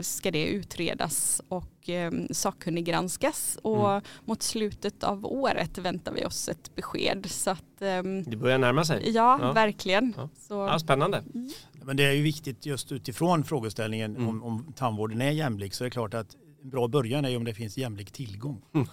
ska 0.00 0.30
det 0.30 0.46
utredas 0.46 1.42
och 1.48 1.88
eh, 1.88 2.12
sakkunniggranskas 2.30 3.58
och 3.62 3.90
mm. 3.90 4.02
mot 4.24 4.42
slutet 4.42 5.04
av 5.04 5.26
året 5.26 5.78
väntar 5.78 6.12
vi 6.12 6.24
oss 6.24 6.48
ett 6.48 6.74
besked. 6.74 7.26
Så 7.30 7.50
att, 7.50 7.82
eh, 7.82 8.02
det 8.26 8.36
börjar 8.36 8.58
närma 8.58 8.84
sig. 8.84 9.10
Ja, 9.10 9.38
ja. 9.40 9.52
verkligen. 9.52 10.14
Ja. 10.16 10.28
Så. 10.36 10.54
Ja, 10.54 10.78
spännande. 10.78 11.24
Mm. 11.34 11.50
Men 11.84 11.96
det 11.96 12.04
är 12.04 12.12
ju 12.12 12.22
viktigt 12.22 12.66
just 12.66 12.92
utifrån 12.92 13.44
frågeställningen 13.44 14.16
mm. 14.16 14.28
om, 14.28 14.42
om 14.42 14.72
tandvården 14.76 15.20
är 15.20 15.30
jämlik 15.30 15.74
så 15.74 15.84
är 15.84 15.86
det 15.86 15.90
klart 15.90 16.14
att 16.14 16.36
en 16.62 16.70
bra 16.70 16.88
början 16.88 17.24
är 17.24 17.36
om 17.36 17.44
det 17.44 17.54
finns 17.54 17.78
jämlik 17.78 18.12
tillgång. 18.12 18.62
Mm. 18.74 18.86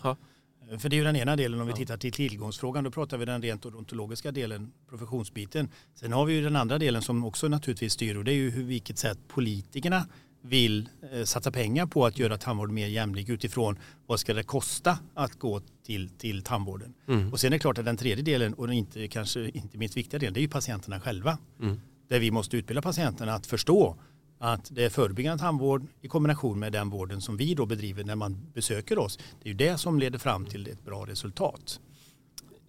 För 0.77 0.89
det 0.89 0.95
är 0.95 0.97
ju 0.97 1.03
den 1.03 1.15
ena 1.15 1.35
delen 1.35 1.61
om 1.61 1.67
vi 1.67 1.73
tittar 1.73 1.97
till 1.97 2.11
tillgångsfrågan. 2.13 2.83
Då 2.83 2.91
pratar 2.91 3.17
vi 3.17 3.25
den 3.25 3.41
rent 3.41 3.65
odontologiska 3.65 4.31
delen, 4.31 4.71
professionsbiten. 4.89 5.69
Sen 5.95 6.13
har 6.13 6.25
vi 6.25 6.33
ju 6.33 6.43
den 6.43 6.55
andra 6.55 6.77
delen 6.77 7.01
som 7.01 7.25
också 7.25 7.47
naturligtvis 7.47 7.93
styr 7.93 8.15
och 8.15 8.23
det 8.23 8.31
är 8.31 8.35
ju 8.35 8.49
hur, 8.49 8.63
vilket 8.63 8.97
sätt 8.97 9.17
politikerna 9.27 10.05
vill 10.41 10.89
eh, 11.11 11.23
satsa 11.23 11.51
pengar 11.51 11.85
på 11.85 12.05
att 12.05 12.19
göra 12.19 12.37
tandvården 12.37 12.75
mer 12.75 12.87
jämlik 12.87 13.29
utifrån 13.29 13.79
vad 14.07 14.19
ska 14.19 14.33
det 14.33 14.43
kosta 14.43 14.99
att 15.13 15.39
gå 15.39 15.61
till, 15.85 16.09
till 16.09 16.41
tandvården. 16.41 16.93
Mm. 17.07 17.33
Och 17.33 17.39
sen 17.39 17.47
är 17.47 17.51
det 17.51 17.59
klart 17.59 17.77
att 17.77 17.85
den 17.85 17.97
tredje 17.97 18.23
delen 18.23 18.53
och 18.53 18.73
inte, 18.73 19.07
kanske 19.07 19.49
inte 19.49 19.77
minst 19.77 19.97
viktiga 19.97 20.19
delen 20.19 20.33
det 20.33 20.39
är 20.39 20.41
ju 20.41 20.49
patienterna 20.49 20.99
själva. 20.99 21.37
Mm. 21.61 21.81
Där 22.07 22.19
vi 22.19 22.31
måste 22.31 22.57
utbilda 22.57 22.81
patienterna 22.81 23.33
att 23.33 23.47
förstå 23.47 23.95
att 24.39 24.69
det 24.71 24.85
är 24.85 24.89
förebyggande 24.89 25.43
tandvård 25.43 25.87
i 26.01 26.07
kombination 26.07 26.59
med 26.59 26.71
den 26.71 26.89
vården 26.89 27.21
som 27.21 27.37
vi 27.37 27.53
då 27.53 27.65
bedriver 27.65 28.03
när 28.03 28.15
man 28.15 28.37
besöker 28.53 28.99
oss. 28.99 29.17
Det 29.17 29.49
är 29.49 29.51
ju 29.51 29.57
det 29.57 29.77
som 29.77 29.99
leder 29.99 30.19
fram 30.19 30.45
till 30.45 30.67
ett 30.67 30.85
bra 30.85 31.05
resultat. 31.05 31.79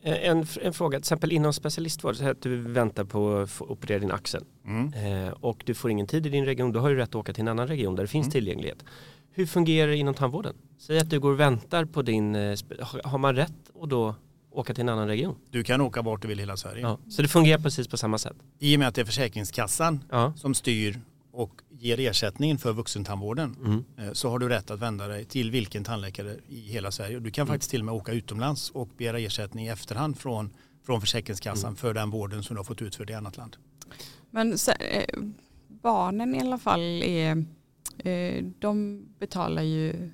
Eh, 0.03 0.29
en, 0.31 0.47
en 0.63 0.73
fråga, 0.73 0.99
till 0.99 1.03
exempel 1.03 1.33
inom 1.33 1.53
specialistvård, 1.53 2.17
så 2.17 2.29
att 2.29 2.43
du 2.43 2.57
väntar 2.57 3.05
på 3.05 3.37
att 3.37 3.61
operera 3.61 3.99
din 3.99 4.11
axel 4.11 4.45
mm. 4.67 4.93
eh, 5.27 5.33
och 5.33 5.63
du 5.67 5.75
får 5.75 5.91
ingen 5.91 6.07
tid 6.07 6.27
i 6.27 6.31
din 6.31 6.45
region, 6.45 6.73
då 6.73 6.81
har 6.81 6.91
du 6.91 6.97
rätt 6.97 7.09
att 7.09 7.15
åka 7.15 7.33
till 7.33 7.41
en 7.41 7.49
annan 7.49 7.67
region 7.67 7.97
där 7.97 8.03
det 8.03 8.09
finns 8.09 8.27
mm. 8.27 8.33
tillgänglighet. 8.33 8.85
Hur 9.33 9.47
fungerar 9.47 9.91
det 9.91 9.97
inom 9.97 10.15
tandvården? 10.15 10.55
Säg 10.79 10.99
att 10.99 11.11
du 11.11 11.21
går 11.21 11.33
och 11.33 11.41
väntar 11.41 11.85
på 11.85 12.03
din, 12.03 12.35
eh, 12.35 12.59
har 13.05 13.19
man 13.19 13.37
rätt 13.37 13.53
att 13.83 13.91
då 13.91 14.15
åka 14.51 14.75
till 14.75 14.83
en 14.83 14.89
annan 14.89 15.09
region? 15.09 15.37
Du 15.51 15.65
kan 15.65 15.81
åka 15.81 16.03
vart 16.03 16.23
du 16.23 16.29
vill 16.29 16.39
i 16.39 16.43
hela 16.43 16.57
Sverige. 16.57 16.83
Ja, 16.83 16.99
så 17.09 17.23
det 17.23 17.29
fungerar 17.29 17.59
precis 17.59 17.89
på 17.89 17.97
samma 17.97 18.19
sätt? 18.19 18.37
I 18.59 18.77
och 18.77 18.79
med 18.79 18.89
att 18.89 18.95
det 18.95 19.01
är 19.01 19.05
Försäkringskassan 19.05 20.05
ja. 20.11 20.33
som 20.37 20.55
styr 20.55 21.01
och 21.33 21.63
ger 21.69 22.01
ersättningen 22.01 22.59
för 22.59 22.73
vuxentandvården 22.73 23.57
mm. 23.65 23.85
Eh, 23.99 24.13
så 24.13 24.31
har 24.31 24.39
du 24.39 24.49
rätt 24.49 24.71
att 24.71 24.81
vända 24.81 25.07
dig 25.07 25.25
till 25.25 25.51
vilken 25.51 25.85
tandläkare 25.85 26.37
i 26.49 26.61
hela 26.61 26.91
Sverige. 26.91 27.21
Du 27.21 27.31
kan 27.31 27.43
mm. 27.43 27.55
faktiskt 27.55 27.71
till 27.71 27.81
och 27.81 27.85
med 27.85 27.95
åka 27.95 28.13
utomlands 28.13 28.71
och 28.71 28.89
begära 28.97 29.19
ersättning 29.19 29.67
i 29.67 29.69
efterhand 29.69 30.19
från, 30.19 30.51
från 30.87 31.01
Försäkringskassan 31.01 31.69
mm. 31.69 31.77
för 31.77 31.95
den 31.95 32.11
vården 32.11 32.43
som 32.43 32.55
du 32.55 32.59
har 32.59 32.65
fått 32.65 32.83
utförd 32.83 33.11
i 33.11 33.15
annat 33.15 33.37
land. 33.37 33.57
Men 34.31 34.59
så, 34.59 34.71
eh, 34.71 35.19
barnen 35.69 36.35
i 36.35 36.41
alla 36.41 36.59
fall 36.59 37.03
är, 37.03 37.45
eh, 37.99 38.45
de 38.59 39.05
betalar 39.19 39.63
ju 39.63 40.11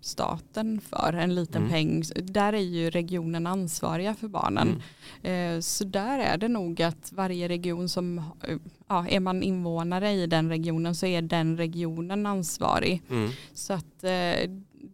staten 0.00 0.80
för 0.80 1.12
en 1.12 1.34
liten 1.34 1.62
mm. 1.62 1.72
peng. 1.72 2.02
Där 2.14 2.52
är 2.52 2.58
ju 2.58 2.90
regionen 2.90 3.46
ansvariga 3.46 4.14
för 4.14 4.28
barnen. 4.28 4.82
Mm. 5.22 5.56
Eh, 5.56 5.60
så 5.60 5.84
där 5.84 6.18
är 6.18 6.36
det 6.36 6.48
nog 6.48 6.82
att 6.82 7.12
varje 7.12 7.48
region 7.48 7.88
som, 7.88 8.18
eh, 8.18 8.56
ja, 8.88 9.08
är 9.08 9.20
man 9.20 9.42
invånare 9.42 10.12
i 10.12 10.26
den 10.26 10.48
regionen 10.48 10.94
så 10.94 11.06
är 11.06 11.22
den 11.22 11.56
regionen 11.56 12.26
ansvarig. 12.26 13.02
Mm. 13.10 13.30
Så 13.54 13.72
att 13.72 14.00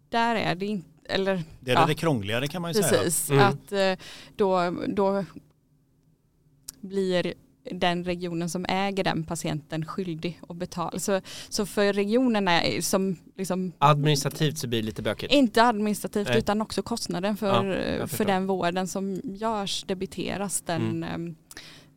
där 0.09 0.37
är 0.37 0.55
det 0.55 0.67
inte, 0.67 0.89
eller 1.05 1.43
det 1.61 1.71
är 1.71 1.75
ja, 1.75 1.87
det 1.87 1.95
krångligare 1.95 2.47
kan 2.47 2.63
man 2.63 2.73
ju 2.73 2.81
precis, 2.81 2.91
säga. 2.91 3.03
Precis, 3.03 3.31
mm. 3.31 3.93
att 3.93 3.99
då, 4.37 4.77
då 4.89 5.25
blir 6.81 7.35
den 7.71 8.05
regionen 8.05 8.51
som 8.51 8.67
äger 8.69 9.05
den 9.05 9.25
patienten 9.25 9.87
skyldig 9.87 10.41
att 10.49 10.57
betala. 10.57 10.99
Så, 10.99 11.21
så 11.49 11.67
för 11.67 11.93
regionerna 11.93 12.61
som 12.81 13.17
liksom, 13.37 13.73
Administrativt 13.79 14.59
så 14.59 14.67
blir 14.67 14.81
det 14.81 14.87
lite 14.87 15.03
bökigt? 15.03 15.33
Inte 15.33 15.63
administrativt 15.63 16.29
Nej. 16.29 16.39
utan 16.39 16.63
också 16.63 16.83
kostnaden 16.83 17.37
för, 17.37 17.65
ja, 18.01 18.07
för 18.07 18.25
den 18.25 18.47
vården 18.47 18.89
som 18.89 19.21
görs 19.25 19.85
debiteras 19.85 20.61
den. 20.61 21.05
Mm. 21.05 21.37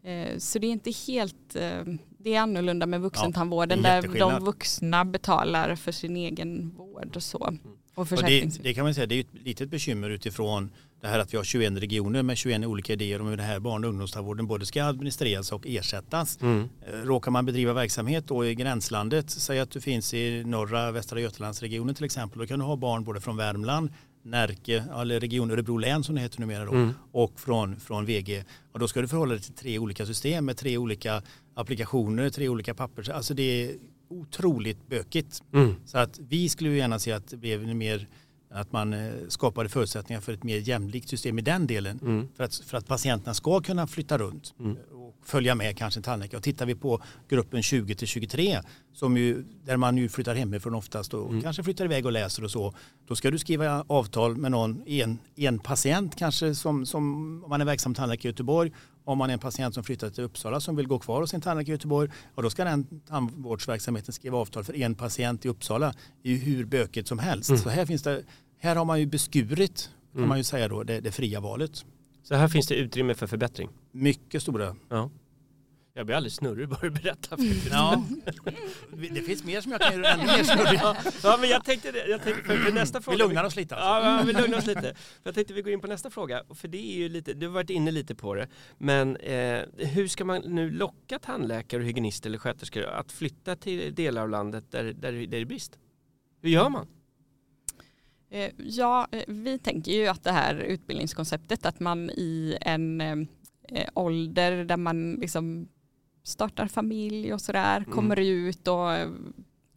Eh, 0.03 0.37
så 0.37 0.59
det 0.59 0.67
är 0.67 0.71
inte 0.71 0.91
helt, 1.07 1.55
eh, 1.55 1.83
det 2.17 2.35
är 2.35 2.39
annorlunda 2.39 2.85
med 2.85 3.01
vuxentandvården 3.01 3.81
ja, 3.83 4.01
där 4.01 4.19
de 4.19 4.43
vuxna 4.43 5.05
betalar 5.05 5.75
för 5.75 5.91
sin 5.91 6.17
egen 6.17 6.69
vård 6.77 7.15
och 7.15 7.23
så. 7.23 7.57
Och, 7.95 8.11
och 8.11 8.23
det, 8.23 8.63
det, 8.63 8.73
kan 8.73 8.83
man 8.83 8.93
säga, 8.93 9.05
det 9.05 9.15
är 9.15 9.19
ett 9.19 9.33
litet 9.45 9.69
bekymmer 9.69 10.09
utifrån 10.09 10.69
det 11.01 11.07
här 11.07 11.19
att 11.19 11.33
vi 11.33 11.37
har 11.37 11.43
21 11.43 11.73
regioner 11.73 12.23
med 12.23 12.37
21 12.37 12.65
olika 12.65 12.93
idéer 12.93 13.21
om 13.21 13.27
hur 13.27 13.37
det 13.37 13.43
här 13.43 13.59
barn 13.59 13.83
och 13.83 13.89
ungdomstandvården 13.89 14.47
både 14.47 14.65
ska 14.65 14.83
administreras 14.83 15.51
och 15.51 15.67
ersättas. 15.67 16.41
Mm. 16.41 16.69
Eh, 16.87 16.93
råkar 16.93 17.31
man 17.31 17.45
bedriva 17.45 17.73
verksamhet 17.73 18.27
då 18.27 18.45
i 18.45 18.55
gränslandet, 18.55 19.29
säg 19.29 19.59
att 19.59 19.71
du 19.71 19.81
finns 19.81 20.13
i 20.13 20.43
norra 20.43 20.91
Västra 20.91 21.19
Götalandsregionen 21.19 21.95
till 21.95 22.05
exempel, 22.05 22.39
då 22.39 22.47
kan 22.47 22.59
du 22.59 22.65
ha 22.65 22.75
barn 22.75 23.03
både 23.03 23.21
från 23.21 23.37
Värmland, 23.37 23.89
Närke, 24.23 24.85
eller 25.01 25.19
Region 25.19 25.51
Örebro 25.51 25.77
län 25.77 26.03
som 26.03 26.15
det 26.15 26.21
heter 26.21 26.39
numera 26.39 26.65
då, 26.65 26.71
mm. 26.71 26.93
och 27.11 27.39
från, 27.39 27.79
från 27.79 28.05
VG. 28.05 28.43
Och 28.71 28.79
då 28.79 28.87
ska 28.87 29.01
du 29.01 29.07
förhålla 29.07 29.33
dig 29.33 29.43
till 29.43 29.53
tre 29.53 29.79
olika 29.79 30.05
system 30.05 30.45
med 30.45 30.57
tre 30.57 30.77
olika 30.77 31.21
applikationer, 31.55 32.29
tre 32.29 32.49
olika 32.49 32.73
papper. 32.73 33.11
Alltså 33.11 33.33
det 33.33 33.43
är 33.43 33.75
otroligt 34.09 34.87
bökigt. 34.87 35.43
Mm. 35.53 35.75
Så 35.85 35.97
att 35.97 36.19
vi 36.19 36.49
skulle 36.49 36.69
gärna 36.69 36.99
se 36.99 37.11
att 37.11 37.27
det 37.27 37.37
blev 37.37 37.75
mer 37.75 38.07
att 38.53 38.71
man 38.71 38.93
eh, 38.93 39.11
skapade 39.27 39.69
förutsättningar 39.69 40.21
för 40.21 40.33
ett 40.33 40.43
mer 40.43 40.57
jämlikt 40.57 41.09
system 41.09 41.39
i 41.39 41.41
den 41.41 41.67
delen. 41.67 41.99
Mm. 42.01 42.27
För, 42.35 42.43
att, 42.43 42.55
för 42.55 42.77
att 42.77 42.87
patienterna 42.87 43.33
ska 43.33 43.61
kunna 43.61 43.87
flytta 43.87 44.17
runt 44.17 44.53
mm. 44.59 44.77
och 44.91 45.15
följa 45.23 45.55
med 45.55 45.77
kanske 45.77 45.99
en 45.99 46.03
tandläkare. 46.03 46.37
Och 46.37 46.43
tittar 46.43 46.65
vi 46.65 46.75
på 46.75 47.01
gruppen 47.29 47.63
20 47.63 47.95
till 47.95 48.07
23 48.07 48.61
som 48.93 49.17
ju, 49.17 49.43
där 49.65 49.77
man 49.77 49.97
ju 49.97 50.09
flyttar 50.09 50.35
hemifrån 50.35 50.75
oftast 50.75 51.13
och 51.13 51.29
mm. 51.29 51.41
kanske 51.41 51.63
flyttar 51.63 51.85
iväg 51.85 52.05
och 52.05 52.11
läser 52.11 52.43
och 52.43 52.51
så. 52.51 52.73
Då 53.07 53.15
ska 53.15 53.31
du 53.31 53.39
skriva 53.39 53.85
avtal 53.87 54.37
med 54.37 54.51
någon, 54.51 54.87
en, 54.87 55.17
en 55.35 55.59
patient 55.59 56.15
kanske 56.15 56.55
som, 56.55 56.85
som 56.85 57.13
om 57.43 57.49
man 57.49 57.61
är 57.61 57.65
verksam 57.65 57.93
tandläkare 57.93 58.27
i 58.27 58.31
Göteborg 58.31 58.71
om 59.03 59.17
man 59.17 59.29
är 59.29 59.33
en 59.33 59.39
patient 59.39 59.73
som 59.73 59.83
flyttar 59.83 60.09
till 60.09 60.23
Uppsala 60.23 60.59
som 60.59 60.75
vill 60.75 60.87
gå 60.87 60.99
kvar 60.99 61.21
hos 61.21 61.29
sin 61.29 61.41
tandläkare 61.41 61.71
i 61.71 61.75
Göteborg, 61.75 62.09
och 62.35 62.43
då 62.43 62.49
ska 62.49 62.63
den 62.63 63.01
tandvårdsverksamheten 63.07 64.13
skriva 64.13 64.37
avtal 64.37 64.63
för 64.63 64.75
en 64.75 64.95
patient 64.95 65.45
i 65.45 65.49
Uppsala. 65.49 65.93
Det 66.23 66.29
är 66.29 66.33
ju 66.33 66.39
hur 66.39 66.65
bökigt 66.65 67.07
som 67.07 67.19
helst. 67.19 67.49
Mm. 67.49 67.61
Så 67.61 67.69
här, 67.69 67.85
finns 67.85 68.03
det, 68.03 68.23
här 68.59 68.75
har 68.75 68.85
man 68.85 68.99
ju 68.99 69.05
beskurit, 69.05 69.89
kan 70.11 70.17
mm. 70.17 70.29
man 70.29 70.37
ju 70.37 70.43
säga 70.43 70.67
då, 70.67 70.83
det, 70.83 70.99
det 70.99 71.11
fria 71.11 71.39
valet. 71.39 71.85
Så 72.23 72.35
här 72.35 72.47
finns 72.47 72.67
det 72.67 72.75
utrymme 72.75 73.13
för 73.13 73.27
förbättring? 73.27 73.69
Mycket 73.91 74.41
stora. 74.41 74.75
Ja. 74.89 75.09
Jag 75.93 76.05
blir 76.05 76.15
alldeles 76.15 76.35
snurrig 76.35 76.69
bara 76.69 76.81
du 76.81 76.89
berättar. 76.89 77.39
Ja. 77.71 78.05
Det 79.13 79.21
finns 79.21 79.43
mer 79.43 79.61
som 79.61 79.71
jag 79.71 79.81
kan 79.81 79.93
göra 79.93 80.07
ännu 80.07 80.23
mer 80.23 80.43
snurrig. 80.43 80.79
Ja, 81.23 81.37
men 81.39 81.49
jag 81.49 81.65
tänkte, 81.65 81.87
jag 82.09 82.23
tänkte 82.23 82.43
för, 82.43 82.57
för 82.57 82.71
nästa 82.71 83.01
fråga. 83.01 83.17
Vi 83.17 83.23
lugnar 83.23 83.43
oss 83.43 83.55
lite. 83.55 83.75
Alltså. 83.75 84.09
Ja, 84.09 84.23
vi 84.25 84.41
lugnar 84.41 84.57
oss 84.57 84.65
lite. 84.65 84.95
Jag 85.23 85.35
tänkte 85.35 85.53
vi 85.53 85.61
går 85.61 85.73
in 85.73 85.81
på 85.81 85.87
nästa 85.87 86.09
fråga. 86.09 86.43
För 86.55 86.67
det 86.67 86.77
är 86.77 86.97
ju 86.97 87.09
lite, 87.09 87.33
du 87.33 87.45
har 87.47 87.53
varit 87.53 87.69
inne 87.69 87.91
lite 87.91 88.15
på 88.15 88.35
det. 88.35 88.47
Men 88.77 89.15
eh, 89.15 89.61
hur 89.77 90.07
ska 90.07 90.25
man 90.25 90.41
nu 90.41 90.71
locka 90.71 91.19
tandläkare 91.19 91.81
och 91.81 91.87
hygienister 91.87 92.29
eller 92.29 92.37
sköterskor 92.37 92.83
att 92.83 93.11
flytta 93.11 93.55
till 93.55 93.95
delar 93.95 94.21
av 94.21 94.29
landet 94.29 94.71
där, 94.71 94.83
där, 94.83 94.93
där 94.93 95.27
det 95.27 95.37
är 95.37 95.45
brist? 95.45 95.79
Hur 96.41 96.49
gör 96.49 96.69
man? 96.69 96.87
Eh, 98.29 98.51
ja, 98.57 99.07
eh, 99.11 99.23
vi 99.27 99.59
tänker 99.59 99.91
ju 99.91 100.07
att 100.07 100.23
det 100.23 100.31
här 100.31 100.55
utbildningskonceptet 100.55 101.65
att 101.65 101.79
man 101.79 102.09
i 102.09 102.57
en 102.61 103.01
eh, 103.01 103.87
ålder 103.93 104.65
där 104.65 104.77
man 104.77 105.13
liksom 105.13 105.67
startar 106.23 106.67
familj 106.67 107.33
och 107.33 107.41
sådär, 107.41 107.77
mm. 107.77 107.91
kommer 107.91 108.19
ut 108.19 108.67
och 108.67 108.89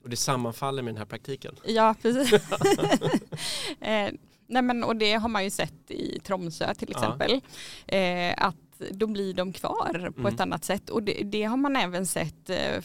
och 0.05 0.11
det 0.11 0.17
sammanfaller 0.17 0.83
med 0.83 0.95
den 0.95 0.99
här 0.99 1.05
praktiken. 1.05 1.55
Ja, 1.67 1.95
precis. 2.03 2.33
eh, 3.81 4.11
nej 4.47 4.63
men, 4.63 4.85
och 4.85 4.97
det 4.97 5.15
har 5.15 5.29
man 5.29 5.45
ju 5.45 5.51
sett 5.51 5.91
i 5.91 6.21
Tromsö 6.21 6.75
till 6.75 6.91
exempel. 6.91 7.41
Ja. 7.87 7.97
Eh, 7.97 8.35
att 8.37 8.57
då 8.91 9.07
blir 9.07 9.35
de 9.35 9.53
kvar 9.53 10.11
på 10.11 10.21
mm. 10.21 10.35
ett 10.35 10.41
annat 10.41 10.65
sätt. 10.65 10.91
Och 10.91 11.03
det, 11.03 11.23
det 11.25 11.45
har 11.45 11.57
man 11.57 11.77
även 11.77 12.07
sett 12.07 12.51
eh, 12.51 12.83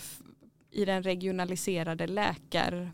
i 0.71 0.85
den 0.85 1.03
regionaliserade 1.03 2.07
läkar 2.07 2.91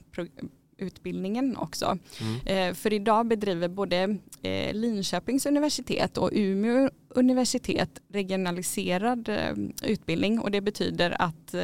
utbildningen 0.77 1.57
också. 1.57 1.97
Mm. 2.21 2.39
Eh, 2.45 2.75
för 2.75 2.93
idag 2.93 3.27
bedriver 3.27 3.67
både 3.67 4.17
eh, 4.41 4.73
Linköpings 4.73 5.45
universitet 5.45 6.17
och 6.17 6.29
Umeå 6.33 6.89
universitet 7.17 8.01
regionaliserad 8.09 9.29
eh, 9.29 9.53
utbildning 9.83 10.39
och 10.39 10.51
det 10.51 10.61
betyder 10.61 11.21
att 11.21 11.55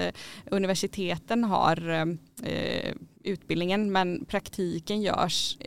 universiteten 0.52 1.44
har 1.44 2.08
utbildningen 3.24 3.92
men 3.92 4.26
praktiken 4.26 5.02
görs 5.02 5.58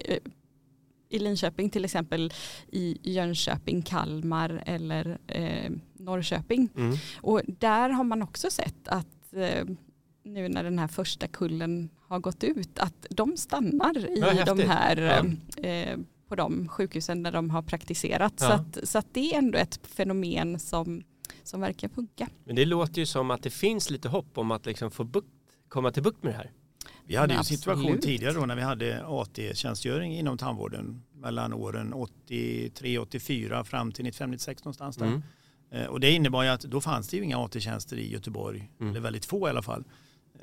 i 1.15 1.19
Linköping 1.19 1.71
till 1.71 1.85
exempel 1.85 2.33
i 2.73 2.99
Jönköping, 3.03 3.83
Kalmar 3.83 4.63
eller 4.67 5.19
eh, 5.27 5.71
Norrköping. 5.93 6.69
Mm. 6.77 6.97
Och 7.17 7.41
där 7.47 7.91
har 7.91 8.05
man 8.05 8.23
också 8.23 8.51
sett 8.51 8.89
att 8.89 9.35
eh, 9.35 9.65
nu 10.23 10.49
när 10.49 10.65
den 10.65 10.79
här 10.79 10.89
första 10.89 11.27
kullen 11.27 11.91
har 12.09 12.19
gått 12.19 12.45
ut 12.45 12.79
att 12.79 13.07
de 13.11 13.37
stannar 13.37 13.99
i 13.99 14.45
de 14.47 14.61
här 14.61 15.25
eh, 15.57 15.97
på 16.35 16.43
de 16.43 16.69
sjukhusen 16.69 17.23
där 17.23 17.33
de 17.33 17.51
har 17.51 17.63
praktiserat. 17.63 18.33
Ja. 18.41 18.47
Så, 18.47 18.53
att, 18.53 18.89
så 18.89 18.99
att 18.99 19.07
det 19.13 19.35
är 19.35 19.39
ändå 19.39 19.59
ett 19.59 19.81
fenomen 19.87 20.59
som, 20.59 21.03
som 21.43 21.61
verkar 21.61 21.89
funka. 21.89 22.29
Men 22.45 22.57
det 22.57 22.65
låter 22.65 22.99
ju 22.99 23.07
som 23.07 23.31
att 23.31 23.43
det 23.43 23.51
finns 23.51 23.91
lite 23.91 24.09
hopp 24.09 24.39
om 24.39 24.51
att 24.51 24.67
liksom 24.67 24.91
få 24.91 25.05
bukt, 25.05 25.29
komma 25.69 25.91
till 25.91 26.03
bukt 26.03 26.23
med 26.23 26.33
det 26.33 26.37
här. 26.37 26.51
Vi 27.07 27.17
hade 27.17 27.35
ju 27.35 27.39
en 27.39 27.45
situation 27.45 27.99
tidigare 27.99 28.35
då 28.35 28.47
när 28.47 28.57
vi 28.57 28.63
hade 28.63 29.05
AT-tjänstgöring 29.07 30.19
inom 30.19 30.39
tandvården 30.39 31.03
mellan 31.13 31.53
åren 31.53 31.95
83-84 32.29 33.65
fram 33.65 33.93
till 33.93 34.05
95-96 34.05 34.59
någonstans 34.59 34.97
där. 34.97 35.07
Mm. 35.07 35.23
Eh, 35.71 35.87
och 35.87 36.01
det 36.01 36.11
innebar 36.11 36.43
ju 36.43 36.49
att 36.49 36.61
då 36.61 36.81
fanns 36.81 37.09
det 37.09 37.17
ju 37.17 37.25
inga 37.25 37.39
AT-tjänster 37.39 37.97
i 37.97 38.13
Göteborg, 38.13 38.71
mm. 38.81 38.91
eller 38.91 39.01
väldigt 39.01 39.25
få 39.25 39.47
i 39.47 39.51
alla 39.51 39.63
fall. 39.63 39.85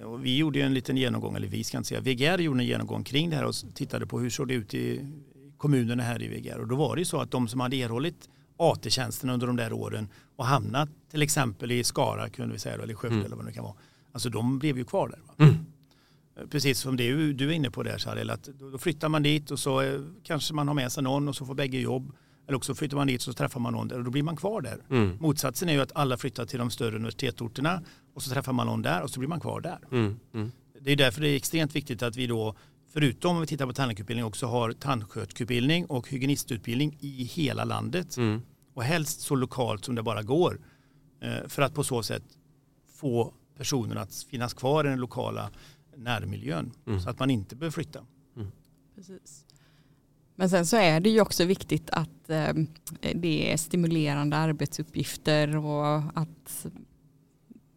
Och 0.04 0.26
vi 0.26 0.38
gjorde 0.38 0.62
en 0.62 0.74
liten 0.74 0.98
genomgång, 0.98 1.36
eller 1.36 1.48
vi 1.48 1.64
ska 1.64 1.78
inte 1.78 1.90
säga, 1.90 2.02
VGR 2.02 2.42
gjorde 2.42 2.60
en 2.60 2.66
genomgång 2.66 3.04
kring 3.04 3.30
det 3.30 3.36
här 3.36 3.46
och 3.46 3.56
tittade 3.74 4.08
på 4.08 4.20
hur 4.20 4.30
såg 4.30 4.48
det 4.48 4.54
ut 4.54 4.74
i 4.74 5.08
kommunerna 5.62 6.04
här 6.04 6.22
i 6.22 6.28
VGR. 6.28 6.60
Och 6.60 6.68
då 6.68 6.76
var 6.76 6.96
det 6.96 7.02
ju 7.02 7.06
så 7.06 7.22
att 7.22 7.32
de 7.32 7.48
som 7.48 7.60
hade 7.60 7.76
erhållit 7.76 8.30
AT-tjänsterna 8.58 9.34
under 9.34 9.48
de 9.48 9.56
där 9.56 9.74
åren 9.74 10.08
och 10.36 10.46
hamnat 10.46 10.90
till 11.12 11.22
exempel 11.22 11.72
i 11.72 11.84
Skara 11.84 12.30
kunde 12.30 12.54
vi 12.54 12.60
säga, 12.60 12.76
eller 12.76 12.94
Skövde 12.94 13.16
mm. 13.16 13.26
eller 13.26 13.36
vad 13.36 13.46
det 13.46 13.52
kan 13.52 13.64
vara. 13.64 13.76
Alltså 14.12 14.30
de 14.30 14.60
blev 14.60 14.78
ju 14.78 14.86
kvar 14.86 15.08
där. 15.08 15.46
Mm. 15.46 15.66
Precis 16.50 16.80
som 16.80 16.98
det 16.98 17.34
du 17.34 17.50
är 17.50 17.52
inne 17.52 17.72
på 17.72 17.84
där 17.84 17.98
Sharil, 17.98 18.30
att 18.30 18.44
då 18.44 18.78
flyttar 18.78 19.10
man 19.10 19.24
dit 19.24 19.52
och 19.52 19.60
så 19.60 19.82
eh, 19.82 20.02
kanske 20.24 20.54
man 20.54 20.68
har 20.68 20.76
med 20.76 20.92
sig 20.92 21.04
någon 21.04 21.28
och 21.28 21.36
så 21.36 21.46
får 21.46 21.56
bägge 21.56 21.80
jobb. 21.80 22.12
Eller 22.48 22.58
också 22.58 22.76
flyttar 22.76 22.98
man 22.98 23.08
dit 23.08 23.20
och 23.20 23.24
så 23.24 23.34
träffar 23.34 23.60
man 23.60 23.74
någon 23.74 23.88
där 23.88 23.98
och 23.98 24.04
då 24.04 24.12
blir 24.12 24.24
man 24.24 24.36
kvar 24.36 24.62
där. 24.62 24.78
Mm. 24.90 25.18
Motsatsen 25.20 25.70
är 25.70 25.74
ju 25.74 25.82
att 25.82 25.96
alla 25.96 26.18
flyttar 26.18 26.46
till 26.46 26.60
de 26.60 26.70
större 26.70 26.96
universitetsorterna 26.96 27.82
och 28.14 28.24
så 28.24 28.30
träffar 28.30 28.54
man 28.54 28.68
någon 28.68 28.82
där 28.82 29.02
och 29.02 29.10
så 29.10 29.20
blir 29.20 29.30
man 29.30 29.40
kvar 29.40 29.62
där. 29.62 29.80
Mm. 29.92 30.20
Mm. 30.34 30.52
Det 30.84 30.92
är 30.92 30.96
därför 30.96 31.22
det 31.22 31.30
är 31.30 31.36
extremt 31.36 31.76
viktigt 31.76 32.04
att 32.04 32.16
vi 32.16 32.28
då, 32.28 32.56
förutom 32.94 33.36
om 33.36 33.42
vi 33.42 33.48
tittar 33.48 33.66
på 33.66 33.74
tandläkarutbildning, 33.74 34.26
också 34.26 34.46
har 34.46 34.72
tandsköterskeutbildning 34.72 35.86
och 35.86 36.10
hygienistutbildning 36.10 36.98
i 37.00 37.24
hela 37.24 37.64
landet. 37.64 38.18
Mm. 38.18 38.42
Och 38.74 38.84
helst 38.84 39.22
så 39.22 39.36
lokalt 39.36 39.86
som 39.86 39.96
det 39.96 40.04
bara 40.04 40.24
går. 40.24 40.60
Eh, 41.22 41.48
för 41.48 41.62
att 41.62 41.74
på 41.74 41.84
så 41.84 42.04
sätt 42.04 42.24
få 42.96 43.34
personerna 43.58 44.02
att 44.02 44.16
finnas 44.30 44.54
kvar 44.54 44.86
i 44.86 44.90
den 44.90 45.00
lokala 45.00 45.52
närmiljön. 45.96 46.72
Mm. 46.88 47.00
Så 47.00 47.10
att 47.10 47.20
man 47.20 47.30
inte 47.30 47.56
behöver 47.56 47.74
flytta. 47.74 48.00
Mm. 48.36 48.52
Precis. 48.96 49.46
Men 50.36 50.50
sen 50.50 50.66
så 50.66 50.78
är 50.78 51.00
det 51.00 51.10
ju 51.10 51.22
också 51.22 51.46
viktigt 51.46 51.90
att 51.90 52.30
eh, 52.30 52.54
det 53.16 53.54
är 53.54 53.58
stimulerande 53.58 54.38
arbetsuppgifter 54.38 55.58
och 55.58 55.98
att 56.16 56.66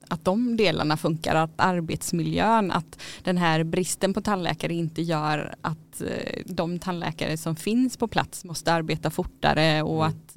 att 0.08 0.25
de 0.25 0.56
delarna 0.56 0.96
funkar, 0.96 1.34
att 1.34 1.50
arbetsmiljön, 1.56 2.70
att 2.70 3.00
den 3.23 3.38
här 3.38 3.64
bristen 3.64 4.14
på 4.14 4.20
tandläkare 4.20 4.75
inte 4.75 5.02
gör 5.02 5.54
att 5.61 6.00
eh, 6.00 6.42
de 6.46 6.78
tandläkare 6.78 7.37
som 7.37 7.56
finns 7.56 7.96
på 7.96 8.08
plats 8.08 8.44
måste 8.44 8.73
arbeta 8.73 9.11
fortare 9.11 9.82
och 9.82 10.04
mm. 10.04 10.08
att 10.08 10.37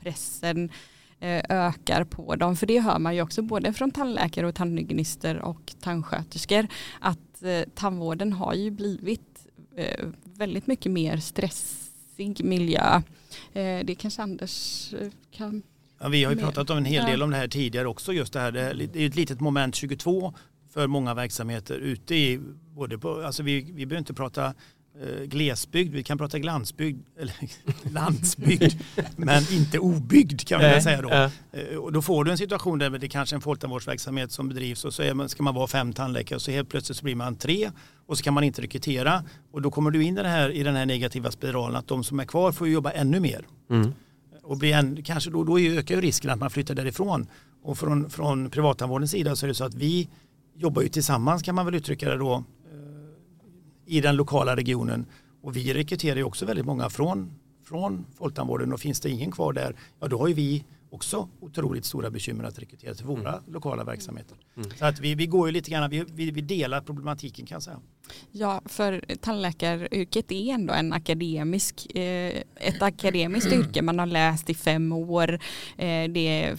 pressen 0.00 0.70
eh, 1.20 1.42
ökar 1.48 2.04
på 2.04 2.36
dem. 2.36 2.56
För 2.56 2.66
det 2.66 2.80
hör 2.80 2.98
man 2.98 3.14
ju 3.14 3.22
också 3.22 3.42
både 3.42 3.72
från 3.72 3.90
tandläkare 3.90 4.46
och 4.46 4.54
tandhygienister 4.54 5.38
och 5.38 5.74
tandsköterskor 5.80 6.66
att 7.00 7.42
eh, 7.42 7.62
tandvården 7.74 8.32
har 8.32 8.54
ju 8.54 8.70
blivit 8.70 9.22
väldigt 10.24 10.66
mycket 10.66 10.92
mer 10.92 11.16
stressig 11.16 12.44
miljö. 12.44 13.02
Det 13.84 13.94
kanske 13.98 14.22
Anders 14.22 14.88
kan 15.30 15.62
Ja, 16.00 16.08
vi 16.08 16.24
har 16.24 16.32
ju 16.32 16.38
pratat 16.38 16.70
om 16.70 16.78
en 16.78 16.84
hel 16.84 17.04
del 17.04 17.22
om 17.22 17.30
det 17.30 17.36
här 17.36 17.48
tidigare 17.48 17.88
också. 17.88 18.12
Just 18.12 18.32
det 18.32 18.40
här, 18.40 18.52
det 18.52 19.02
är 19.02 19.06
ett 19.06 19.16
litet 19.16 19.40
moment 19.40 19.74
22 19.74 20.34
för 20.72 20.86
många 20.86 21.14
verksamheter 21.14 21.74
ute 21.74 22.14
i, 22.14 22.40
både 22.74 22.98
på, 22.98 23.22
alltså 23.22 23.42
vi, 23.42 23.60
vi 23.60 23.86
behöver 23.86 23.98
inte 23.98 24.14
prata 24.14 24.54
eh, 25.02 25.24
glesbygd, 25.24 25.94
vi 25.94 26.02
kan 26.02 26.18
prata 26.18 26.38
glansbygd, 26.38 27.06
eller 27.18 27.34
landsbygd, 27.92 28.72
men 29.16 29.52
inte 29.52 29.78
obyggd 29.78 30.48
kan 30.48 30.62
man 30.62 30.82
säga 30.82 31.02
då. 31.02 31.10
Eh, 31.10 31.76
och 31.76 31.92
då 31.92 32.02
får 32.02 32.24
du 32.24 32.30
en 32.30 32.38
situation 32.38 32.78
där 32.78 32.90
det 32.90 33.06
är 33.06 33.08
kanske 33.08 33.34
är 33.34 33.36
en 33.36 33.40
folktandvårdsverksamhet 33.40 34.32
som 34.32 34.48
bedrivs 34.48 34.84
och 34.84 34.94
så 34.94 35.02
är 35.02 35.14
man, 35.14 35.28
ska 35.28 35.42
man 35.42 35.54
vara 35.54 35.66
fem 35.66 35.92
tandläkare 35.92 36.36
och 36.36 36.42
så 36.42 36.50
helt 36.50 36.68
plötsligt 36.68 36.98
så 36.98 37.04
blir 37.04 37.14
man 37.14 37.36
tre 37.36 37.70
och 38.06 38.18
så 38.18 38.24
kan 38.24 38.34
man 38.34 38.44
inte 38.44 38.62
rekrytera 38.62 39.24
och 39.52 39.62
då 39.62 39.70
kommer 39.70 39.90
du 39.90 40.02
in 40.02 40.18
i, 40.18 40.22
det 40.22 40.28
här, 40.28 40.50
i 40.50 40.62
den 40.62 40.76
här 40.76 40.86
negativa 40.86 41.30
spiralen 41.30 41.76
att 41.76 41.88
de 41.88 42.04
som 42.04 42.20
är 42.20 42.24
kvar 42.24 42.52
får 42.52 42.68
jobba 42.68 42.90
ännu 42.90 43.20
mer. 43.20 43.46
Mm 43.70 43.92
och 44.48 44.56
blir 44.56 44.72
en, 44.72 45.02
kanske 45.02 45.30
då, 45.30 45.44
då 45.44 45.58
ökar 45.58 45.94
ju 45.94 46.00
risken 46.00 46.30
att 46.30 46.40
man 46.40 46.50
flyttar 46.50 46.74
därifrån. 46.74 47.26
Och 47.62 47.78
från, 47.78 48.10
från 48.10 48.50
privattandvårdens 48.50 49.10
sida 49.10 49.36
så 49.36 49.46
är 49.46 49.48
det 49.48 49.54
så 49.54 49.64
att 49.64 49.74
vi 49.74 50.08
jobbar 50.56 50.82
ju 50.82 50.88
tillsammans 50.88 51.42
kan 51.42 51.54
man 51.54 51.64
väl 51.64 51.74
uttrycka 51.74 52.10
det 52.10 52.16
då 52.16 52.34
eh, 52.34 52.42
i 53.86 54.00
den 54.00 54.16
lokala 54.16 54.56
regionen. 54.56 55.06
Och 55.42 55.56
vi 55.56 55.74
rekryterar 55.74 56.16
ju 56.16 56.24
också 56.24 56.46
väldigt 56.46 56.66
många 56.66 56.90
från, 56.90 57.30
från 57.64 58.06
folktandvården 58.18 58.72
och 58.72 58.80
finns 58.80 59.00
det 59.00 59.10
ingen 59.10 59.32
kvar 59.32 59.52
där, 59.52 59.76
ja 60.00 60.08
då 60.08 60.18
har 60.18 60.28
ju 60.28 60.34
vi 60.34 60.64
också 60.90 61.28
otroligt 61.40 61.84
stora 61.84 62.10
bekymmer 62.10 62.44
att 62.44 62.58
rekrytera 62.58 62.94
till 62.94 63.06
våra 63.06 63.32
mm. 63.32 63.52
lokala 63.52 63.84
verksamheter. 63.84 64.36
Mm. 64.56 64.70
Så 64.70 64.84
att 64.84 65.00
vi, 65.00 65.14
vi 65.14 65.26
går 65.26 65.48
ju 65.48 65.52
lite 65.52 65.70
grann, 65.70 65.90
vi, 65.90 66.30
vi, 66.30 66.40
delar 66.40 66.80
problematiken 66.80 67.46
kan 67.46 67.56
jag 67.56 67.62
säga. 67.62 67.80
Ja, 68.30 68.62
för 68.64 69.04
tandläkaryrket 69.20 70.32
är 70.32 70.54
ändå 70.54 70.74
en 70.74 70.92
akademisk, 70.92 71.96
eh, 71.96 72.42
ett 72.56 72.82
akademiskt 72.82 73.52
yrke. 73.52 73.82
Man 73.82 73.98
har 73.98 74.06
läst 74.06 74.50
i 74.50 74.54
fem 74.54 74.92
år. 74.92 75.32
Eh, 75.76 76.08
det 76.10 76.42
är 76.44 76.58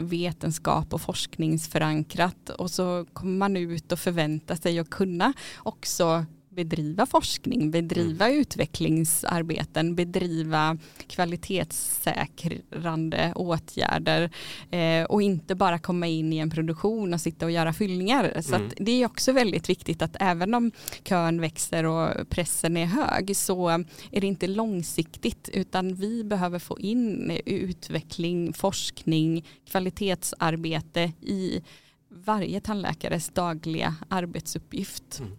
vetenskap 0.00 0.94
och 0.94 1.00
forskningsförankrat 1.00 2.50
och 2.50 2.70
så 2.70 3.06
kommer 3.12 3.38
man 3.38 3.56
ut 3.56 3.92
och 3.92 3.98
förväntar 3.98 4.54
sig 4.54 4.78
att 4.78 4.90
kunna 4.90 5.32
också 5.58 6.24
bedriva 6.50 7.06
forskning, 7.06 7.70
bedriva 7.70 8.26
mm. 8.26 8.40
utvecklingsarbeten, 8.40 9.94
bedriva 9.94 10.78
kvalitetssäkrande 11.06 13.32
åtgärder 13.36 14.30
eh, 14.70 15.04
och 15.04 15.22
inte 15.22 15.54
bara 15.54 15.78
komma 15.78 16.06
in 16.06 16.32
i 16.32 16.38
en 16.38 16.50
produktion 16.50 17.14
och 17.14 17.20
sitta 17.20 17.46
och 17.46 17.52
göra 17.52 17.72
fyllningar. 17.72 18.42
Så 18.42 18.54
mm. 18.54 18.70
det 18.76 19.02
är 19.02 19.06
också 19.06 19.32
väldigt 19.32 19.68
viktigt 19.68 20.02
att 20.02 20.16
även 20.20 20.54
om 20.54 20.72
kön 21.02 21.40
växer 21.40 21.84
och 21.84 22.28
pressen 22.28 22.76
är 22.76 22.86
hög 22.86 23.36
så 23.36 23.68
är 24.10 24.20
det 24.20 24.26
inte 24.26 24.46
långsiktigt 24.46 25.50
utan 25.52 25.94
vi 25.94 26.24
behöver 26.24 26.58
få 26.58 26.78
in 26.78 27.38
utveckling, 27.46 28.52
forskning, 28.52 29.46
kvalitetsarbete 29.70 31.12
i 31.20 31.62
varje 32.10 32.60
tandläkares 32.60 33.28
dagliga 33.28 33.94
arbetsuppgift. 34.08 35.20
Mm. 35.20 35.36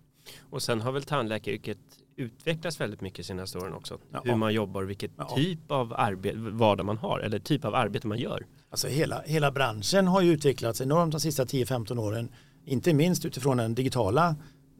Och 0.49 0.61
sen 0.61 0.81
har 0.81 0.91
väl 0.91 1.03
tandläkaryrket 1.03 1.77
utvecklats 2.15 2.81
väldigt 2.81 3.01
mycket 3.01 3.25
senaste 3.25 3.57
åren 3.57 3.73
också. 3.73 3.97
Ja. 4.11 4.21
Hur 4.25 4.35
man 4.35 4.53
jobbar, 4.53 4.83
vilket 4.83 5.11
ja. 5.17 5.35
typ 5.35 5.71
av 5.71 5.93
arbete, 5.93 6.37
vardag 6.37 6.85
man 6.85 6.97
har 6.97 7.19
eller 7.19 7.39
typ 7.39 7.65
av 7.65 7.75
arbete 7.75 8.07
man 8.07 8.19
gör. 8.19 8.45
Alltså 8.69 8.87
hela, 8.87 9.21
hela 9.25 9.51
branschen 9.51 10.07
har 10.07 10.21
ju 10.21 10.31
utvecklats 10.31 10.81
enormt 10.81 11.11
de 11.11 11.19
sista 11.19 11.45
10-15 11.45 11.99
åren. 11.99 12.29
Inte 12.65 12.93
minst 12.93 13.25
utifrån 13.25 13.57
den 13.57 13.75
digitala 13.75 14.35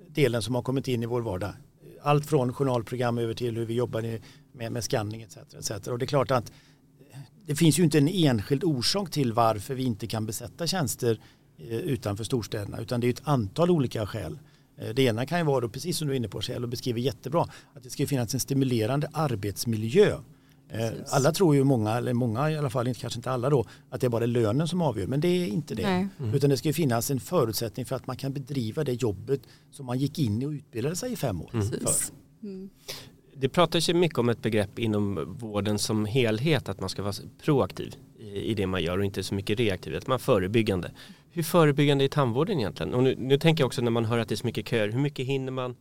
delen 0.07 0.41
som 0.41 0.55
har 0.55 0.61
kommit 0.61 0.87
in 0.87 1.03
i 1.03 1.05
vår 1.05 1.21
vardag. 1.21 1.53
Allt 2.01 2.25
från 2.25 2.53
journalprogram 2.53 3.17
över 3.17 3.33
till 3.33 3.57
hur 3.57 3.65
vi 3.65 3.73
jobbar 3.73 4.19
med, 4.51 4.71
med 4.71 4.83
scanning 4.83 5.21
etc, 5.21 5.37
etc. 5.37 5.87
Och 5.87 5.99
det 5.99 6.05
är 6.05 6.07
klart 6.07 6.31
att 6.31 6.51
det 7.45 7.55
finns 7.55 7.79
ju 7.79 7.83
inte 7.83 7.97
en 7.97 8.07
enskild 8.07 8.63
orsak 8.63 9.11
till 9.11 9.33
varför 9.33 9.75
vi 9.75 9.83
inte 9.83 10.07
kan 10.07 10.25
besätta 10.25 10.67
tjänster 10.67 11.19
eh, 11.57 11.77
utanför 11.77 12.23
storstäderna 12.23 12.79
utan 12.79 12.99
det 12.99 13.07
är 13.07 13.11
ett 13.11 13.21
antal 13.23 13.71
olika 13.71 14.07
skäl. 14.07 14.39
Eh, 14.81 14.93
det 14.93 15.01
ena 15.01 15.25
kan 15.25 15.39
ju 15.39 15.45
vara, 15.45 15.61
då, 15.61 15.69
precis 15.69 15.97
som 15.97 16.07
du 16.07 16.13
är 16.13 16.17
inne 16.17 16.27
på 16.27 16.41
Kjell 16.41 16.63
och 16.63 16.69
beskriver 16.69 16.99
jättebra, 16.99 17.47
att 17.73 17.83
det 17.83 17.89
ska 17.89 18.07
finnas 18.07 18.33
en 18.33 18.39
stimulerande 18.39 19.09
arbetsmiljö. 19.13 20.17
Eh, 20.69 20.89
precis. 20.89 21.13
Alla 21.13 21.31
tror 21.31 21.55
ju 21.55 21.63
många, 21.63 21.97
eller 21.97 22.13
många 22.13 22.51
i 22.51 22.57
alla 22.57 22.69
fall, 22.69 22.95
kanske 22.95 23.17
inte 23.17 23.31
alla 23.31 23.49
då, 23.49 23.65
att 23.89 24.01
det 24.01 24.07
är 24.07 24.09
bara 24.09 24.25
lönen 24.25 24.67
som 24.67 24.81
avgör. 24.81 25.07
Men 25.07 25.21
det 25.21 25.27
är 25.27 25.47
inte 25.47 25.75
det. 25.75 25.83
Mm. 25.83 26.33
Utan 26.33 26.49
det 26.49 26.57
ska 26.57 26.73
finnas 26.73 27.11
en 27.11 27.19
förutsättning 27.19 27.85
för 27.85 27.95
att 27.95 28.07
man 28.07 28.17
kan 28.17 28.33
bedriva 28.33 28.83
det 28.83 28.93
jobbet 28.93 29.41
som 29.71 29.85
man 29.85 29.99
gick 29.99 30.19
in 30.19 30.45
och 30.45 30.51
utbildade 30.51 30.95
sig 30.95 31.13
i 31.13 31.15
fem 31.15 31.41
år 31.41 31.49
mm. 31.53 31.67
för. 31.67 31.93
Mm. 32.43 32.69
Det 33.35 33.49
pratas 33.49 33.89
ju 33.89 33.93
mycket 33.93 34.17
om 34.17 34.29
ett 34.29 34.41
begrepp 34.41 34.79
inom 34.79 35.35
vården 35.39 35.79
som 35.79 36.05
helhet, 36.05 36.69
att 36.69 36.79
man 36.79 36.89
ska 36.89 37.01
vara 37.03 37.13
proaktiv 37.43 37.95
i 38.21 38.53
det 38.53 38.67
man 38.67 38.83
gör 38.83 38.97
och 38.97 39.05
inte 39.05 39.23
så 39.23 39.35
mycket 39.35 39.59
reaktiv, 39.59 39.97
att 39.97 40.07
man 40.07 40.15
är 40.15 40.19
förebyggande. 40.19 40.91
Hur 41.31 41.43
förebyggande 41.43 42.03
är 42.03 42.07
tandvården 42.07 42.59
egentligen? 42.59 42.93
Och 42.93 43.03
nu, 43.03 43.15
nu 43.17 43.37
tänker 43.37 43.61
jag 43.61 43.67
också 43.67 43.81
när 43.81 43.91
man 43.91 44.05
hör 44.05 44.17
att 44.17 44.29
det 44.29 44.35
är 44.35 44.37
så 44.37 44.45
mycket 44.45 44.67
köer, 44.67 44.89
hur 44.89 44.99
mycket 44.99 45.25
hinner 45.25 45.51
man 45.51 45.75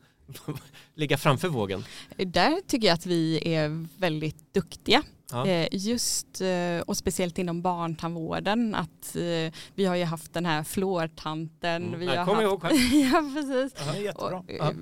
ligga 0.95 1.19
framför 1.19 1.49
vågen? 1.49 1.85
Där 2.17 2.61
tycker 2.67 2.87
jag 2.87 2.95
att 2.95 3.07
vi 3.07 3.55
är 3.55 3.87
väldigt 4.01 4.55
duktiga. 4.55 5.03
Ja. 5.33 5.47
Eh, 5.47 5.69
just 5.73 6.41
eh, 6.41 6.81
och 6.87 6.97
speciellt 6.97 7.39
inom 7.39 7.63
barntandvården 7.63 8.75
att 8.75 9.17
eh, 9.17 9.53
vi 9.75 9.85
har 9.85 9.97
ju 9.97 10.05
haft 10.05 10.33
den 10.33 10.47
här 10.47 10.65
fluortanten. 10.65 11.85
Mm. 11.87 12.01
Vi 12.01 12.07
har 12.07 12.25
kommer 12.25 12.43
haft... 12.43 12.73
ihåg 12.73 13.13
ja, 13.13 13.31
precis. 13.35 13.87
Ja, 13.87 13.97
jättebra. 13.97 14.39
Och, 14.39 14.75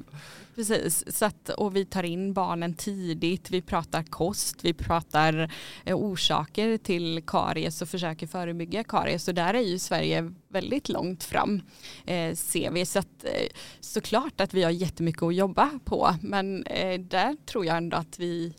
Precis, 0.58 1.16
så 1.16 1.24
att, 1.24 1.48
och 1.48 1.76
vi 1.76 1.84
tar 1.84 2.02
in 2.02 2.32
barnen 2.32 2.74
tidigt, 2.74 3.50
vi 3.50 3.62
pratar 3.62 4.02
kost, 4.02 4.64
vi 4.64 4.74
pratar 4.74 5.52
orsaker 5.86 6.78
till 6.78 7.22
karies 7.26 7.82
och 7.82 7.88
försöker 7.88 8.26
förebygga 8.26 8.84
karies. 8.84 9.24
Så 9.24 9.32
där 9.32 9.54
är 9.54 9.60
ju 9.60 9.78
Sverige 9.78 10.32
väldigt 10.48 10.88
långt 10.88 11.24
fram 11.24 11.62
eh, 12.06 12.34
ser 12.34 12.70
vi. 12.70 12.86
Så 12.86 12.98
att, 12.98 13.24
eh, 13.24 13.48
såklart 13.80 14.40
att 14.40 14.54
vi 14.54 14.62
har 14.62 14.70
jättemycket 14.70 15.22
att 15.22 15.34
jobba 15.34 15.70
på 15.84 16.14
men 16.22 16.66
eh, 16.66 17.00
där 17.00 17.36
tror 17.46 17.66
jag 17.66 17.76
ändå 17.76 17.96
att 17.96 18.18
vi 18.18 18.54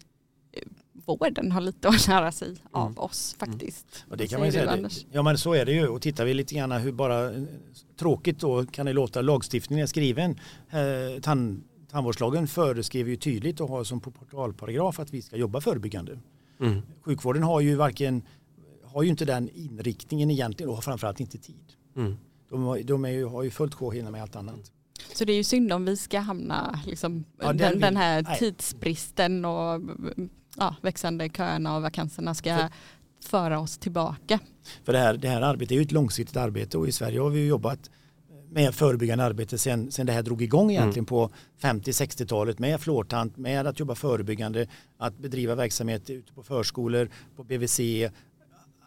vården 1.15 1.51
har 1.51 1.61
lite 1.61 1.87
att 1.89 2.07
lära 2.07 2.31
sig 2.31 2.47
mm. 2.47 2.59
av 2.71 2.99
oss 2.99 3.35
mm. 3.39 3.51
faktiskt. 3.51 3.87
Mm. 3.95 4.11
Och 4.11 4.17
det 4.17 4.27
kan 4.27 4.39
man 4.39 4.51
säga, 4.51 4.75
det, 4.75 4.89
ja 5.11 5.21
men 5.21 5.37
så 5.37 5.53
är 5.53 5.65
det 5.65 5.71
ju 5.71 5.87
och 5.87 6.01
tittar 6.01 6.25
vi 6.25 6.33
lite 6.33 6.55
grann 6.55 6.71
hur 6.71 6.91
bara 6.91 7.31
tråkigt 7.99 8.39
då 8.39 8.65
kan 8.65 8.85
det 8.85 8.93
låta 8.93 9.21
lagstiftningen 9.21 9.83
är 9.83 9.87
skriven. 9.87 10.39
Eh, 10.69 11.21
tand, 11.21 11.63
tandvårdslagen 11.91 12.47
föreskriver 12.47 13.09
ju 13.09 13.15
tydligt 13.15 13.59
och 13.59 13.69
har 13.69 13.83
som 13.83 13.99
portalparagraf 13.99 14.99
att 14.99 15.13
vi 15.13 15.21
ska 15.21 15.35
jobba 15.35 15.61
förebyggande. 15.61 16.19
Mm. 16.59 16.81
Sjukvården 17.01 17.43
har 17.43 17.61
ju 17.61 17.75
varken 17.75 18.21
har 18.83 19.03
ju 19.03 19.09
inte 19.09 19.25
den 19.25 19.49
inriktningen 19.49 20.31
egentligen 20.31 20.69
och 20.69 20.75
har 20.75 20.81
framförallt 20.81 21.19
inte 21.19 21.37
tid. 21.37 21.73
Mm. 21.95 22.17
De, 22.49 22.81
de 22.85 23.05
är 23.05 23.09
ju, 23.09 23.25
har 23.25 23.43
ju 23.43 23.51
fullt 23.51 23.73
sjå 23.73 23.91
hinna 23.91 24.11
med 24.11 24.21
allt 24.21 24.35
annat. 24.35 24.71
Så 25.13 25.25
det 25.25 25.33
är 25.33 25.37
ju 25.37 25.43
synd 25.43 25.73
om 25.73 25.85
vi 25.85 25.97
ska 25.97 26.19
hamna 26.19 26.79
liksom, 26.85 27.25
ja, 27.41 27.53
den, 27.53 27.79
den, 27.79 27.97
här 27.97 28.21
nej. 28.21 28.39
tidsbristen 28.39 29.45
och 29.45 29.81
ja, 30.57 30.75
växande 30.81 31.29
köerna 31.29 31.75
och 31.75 31.81
vakanserna 31.81 32.33
ska 32.33 32.57
för, 32.57 32.69
föra 33.29 33.59
oss 33.59 33.77
tillbaka. 33.77 34.39
För 34.83 34.93
det 34.93 34.99
här, 34.99 35.13
det 35.17 35.27
här 35.29 35.41
arbetet 35.41 35.71
är 35.71 35.75
ju 35.75 35.81
ett 35.81 35.91
långsiktigt 35.91 36.37
arbete 36.37 36.77
och 36.77 36.87
i 36.87 36.91
Sverige 36.91 37.19
har 37.19 37.29
vi 37.29 37.47
jobbat 37.47 37.89
med 38.51 38.75
förebyggande 38.75 39.23
arbete 39.23 39.57
sen, 39.57 39.91
sen 39.91 40.05
det 40.05 40.13
här 40.13 40.23
drog 40.23 40.41
igång 40.41 40.71
egentligen 40.71 40.93
mm. 40.93 41.05
på 41.05 41.31
50-60-talet 41.61 42.59
med 42.59 42.81
fluortant, 42.81 43.37
med 43.37 43.67
att 43.67 43.79
jobba 43.79 43.95
förebyggande, 43.95 44.67
att 44.97 45.17
bedriva 45.17 45.55
verksamhet 45.55 46.09
ute 46.09 46.33
på 46.33 46.43
förskolor, 46.43 47.09
på 47.35 47.43
BVC, 47.43 47.79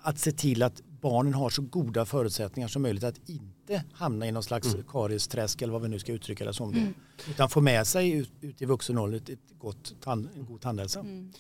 att 0.03 0.19
se 0.19 0.33
till 0.33 0.63
att 0.63 0.83
barnen 1.03 1.35
har 1.35 1.51
så 1.51 1.63
goda 1.63 2.07
förutsättningar 2.07 2.69
som 2.69 2.83
möjligt 2.83 3.05
att 3.05 3.29
inte 3.29 3.85
hamna 3.93 4.27
i 4.27 4.33
någon 4.33 4.43
slags 4.43 4.75
mm. 4.75 4.87
kariesträsk 4.89 5.63
eller 5.63 5.73
vad 5.73 5.83
vi 5.83 5.89
nu 5.89 5.99
ska 5.99 6.13
uttrycka 6.13 6.45
det 6.45 6.55
som. 6.55 6.75
Mm. 6.75 6.95
Utan 7.31 7.49
få 7.51 7.61
med 7.61 7.87
sig 7.87 8.13
ut, 8.13 8.31
ut 8.41 8.63
i 8.63 8.65
vuxen 8.65 8.99
ålder 8.99 9.33
ett 9.33 9.59
gott 9.59 9.95
tand, 10.01 10.29
en 10.37 10.45
god 10.45 10.61
tandhälsa. 10.61 11.01
Mm. 11.01 11.33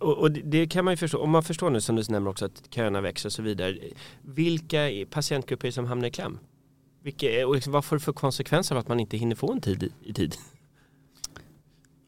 Och, 0.00 0.18
och, 0.18 0.30
det 0.30 0.66
kan 0.66 0.84
man 0.84 0.92
ju 0.92 0.96
förstå, 0.96 1.18
om 1.18 1.30
man 1.30 1.42
förstår 1.42 1.70
nu 1.70 1.80
som 1.80 1.96
du 1.96 2.02
nämner 2.08 2.30
också 2.30 2.44
att 2.44 2.62
köerna 2.70 3.00
växer 3.00 3.28
och 3.28 3.32
så 3.32 3.42
vidare. 3.42 3.78
Vilka 4.22 4.90
patientgrupper 5.10 5.70
som 5.70 5.84
hamnar 5.84 6.08
i 6.08 6.10
kläm? 6.10 6.38
Vilka, 7.02 7.46
och 7.46 7.54
liksom, 7.54 7.72
vad 7.72 7.84
får 7.84 7.96
det 7.96 8.00
för 8.00 8.12
konsekvenser 8.12 8.74
av 8.74 8.80
att 8.80 8.88
man 8.88 9.00
inte 9.00 9.16
hinner 9.16 9.36
få 9.36 9.52
en 9.52 9.60
tid 9.60 9.92
i 10.02 10.12
tid? 10.12 10.34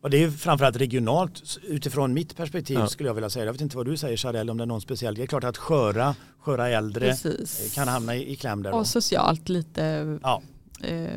Och 0.03 0.11
det 0.11 0.23
är 0.23 0.31
framförallt 0.31 0.77
regionalt 0.77 1.59
utifrån 1.62 2.15
mitt 2.15 2.37
perspektiv 2.37 2.79
ja. 2.79 2.87
skulle 2.87 3.09
jag 3.09 3.15
vilja 3.15 3.31
säga. 3.31 3.45
Jag 3.45 3.53
vet 3.53 3.61
inte 3.61 3.77
vad 3.77 3.87
du 3.87 3.97
säger 3.97 4.17
Charelle 4.17 4.51
om 4.51 4.59
det 4.59 4.65
är 4.65 4.67
någon 4.67 4.81
speciell. 4.81 5.15
Det 5.15 5.23
är 5.23 5.27
klart 5.27 5.45
att 5.45 5.57
sköra, 5.57 6.15
sköra 6.38 6.69
äldre 6.69 7.07
Precis. 7.07 7.75
kan 7.75 7.88
hamna 7.88 8.17
i, 8.17 8.33
i 8.33 8.37
kläm 8.37 8.62
där. 8.62 8.75
Och 8.75 8.87
socialt 8.87 9.49
lite, 9.49 10.19
ja. 10.23 10.43
Eh, 10.81 11.09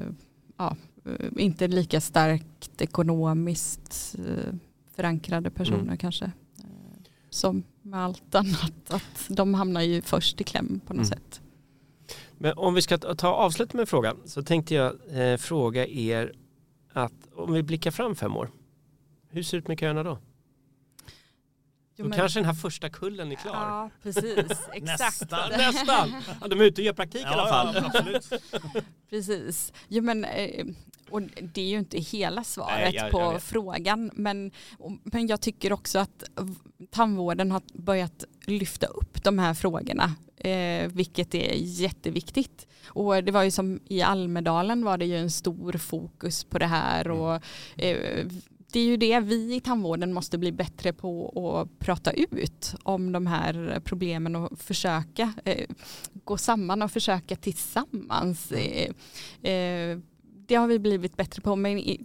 ja, 0.57 0.75
inte 1.37 1.67
lika 1.67 2.01
starkt 2.01 2.81
ekonomiskt 2.81 4.15
eh, 4.19 4.53
förankrade 4.95 5.49
personer 5.49 5.79
mm. 5.79 5.97
kanske. 5.97 6.25
Eh, 6.59 6.61
som 7.29 7.63
med 7.81 7.99
allt 7.99 8.35
annat, 8.35 8.73
att 8.87 9.27
de 9.27 9.53
hamnar 9.53 9.81
ju 9.81 10.01
först 10.01 10.41
i 10.41 10.43
kläm 10.43 10.81
på 10.87 10.93
något 10.93 11.05
mm. 11.07 11.19
sätt. 11.19 11.41
Men 12.37 12.57
om 12.57 12.73
vi 12.73 12.81
ska 12.81 12.97
ta 12.97 13.27
avslut 13.27 13.73
med 13.73 13.81
en 13.81 13.87
fråga 13.87 14.15
så 14.25 14.43
tänkte 14.43 14.75
jag 14.75 14.93
eh, 15.09 15.37
fråga 15.37 15.87
er 15.87 16.33
att 16.93 17.13
om 17.35 17.53
vi 17.53 17.63
blickar 17.63 17.91
fram 17.91 18.15
fem 18.15 18.37
år 18.37 18.49
hur 19.35 19.43
ser 19.43 19.57
det 19.57 19.59
ut 19.59 19.67
med 19.67 19.79
köerna 19.79 20.03
då? 20.03 20.19
Jo, 21.97 22.03
då 22.03 22.09
men... 22.09 22.19
kanske 22.19 22.39
den 22.39 22.45
här 22.45 22.53
första 22.53 22.89
kullen 22.89 23.31
är 23.31 23.35
klar. 23.35 23.53
Ja, 23.53 23.89
precis. 24.03 24.35
Exakt. 24.73 24.81
Nästan. 24.81 25.51
Nästan. 25.51 26.15
Ja, 26.41 26.47
de 26.47 26.59
är 26.59 26.63
ute 26.63 26.81
och 26.81 26.85
gör 26.85 26.93
praktik 26.93 27.21
ja, 27.25 27.29
i 27.29 27.33
alla 27.33 27.49
fall. 27.49 27.75
Ja, 27.75 27.85
absolut. 27.85 28.29
precis. 29.09 29.73
Jo, 29.87 30.03
men, 30.03 30.25
eh, 30.25 30.65
och 31.09 31.21
det 31.21 31.61
är 31.61 31.67
ju 31.67 31.77
inte 31.77 31.99
hela 31.99 32.43
svaret 32.43 32.79
Nej, 32.79 32.95
jag, 32.95 33.11
på 33.11 33.21
jag 33.21 33.41
frågan. 33.41 34.11
Men, 34.13 34.51
men 35.03 35.27
jag 35.27 35.41
tycker 35.41 35.73
också 35.73 35.99
att 35.99 36.23
tandvården 36.91 37.51
har 37.51 37.61
börjat 37.73 38.23
lyfta 38.45 38.87
upp 38.87 39.23
de 39.23 39.39
här 39.39 39.53
frågorna. 39.53 40.15
Eh, 40.37 40.87
vilket 40.87 41.35
är 41.35 41.53
jätteviktigt. 41.55 42.67
Och 42.87 43.23
det 43.23 43.31
var 43.31 43.43
ju 43.43 43.51
som 43.51 43.79
i 43.87 44.01
Almedalen 44.01 44.85
var 44.85 44.97
det 44.97 45.05
ju 45.05 45.17
en 45.17 45.31
stor 45.31 45.73
fokus 45.73 46.43
på 46.43 46.59
det 46.59 46.65
här. 46.65 47.05
Mm. 47.05 47.19
Och, 47.19 47.41
eh, 47.83 48.25
det 48.75 48.79
är 48.79 48.85
ju 48.85 48.97
det 48.97 49.19
vi 49.19 49.55
i 49.55 49.59
tandvården 49.59 50.13
måste 50.13 50.37
bli 50.37 50.51
bättre 50.51 50.93
på 50.93 51.29
att 51.49 51.79
prata 51.79 52.11
ut 52.11 52.75
om 52.83 53.11
de 53.11 53.27
här 53.27 53.81
problemen 53.83 54.35
och 54.35 54.59
försöka 54.59 55.33
eh, 55.45 55.65
gå 56.23 56.37
samman 56.37 56.81
och 56.81 56.91
försöka 56.91 57.35
tillsammans. 57.35 58.51
Eh, 58.51 58.89
eh, 59.51 59.99
det 60.47 60.55
har 60.55 60.67
vi 60.67 60.79
blivit 60.79 61.17
bättre 61.17 61.41
på 61.41 61.55
men 61.55 61.97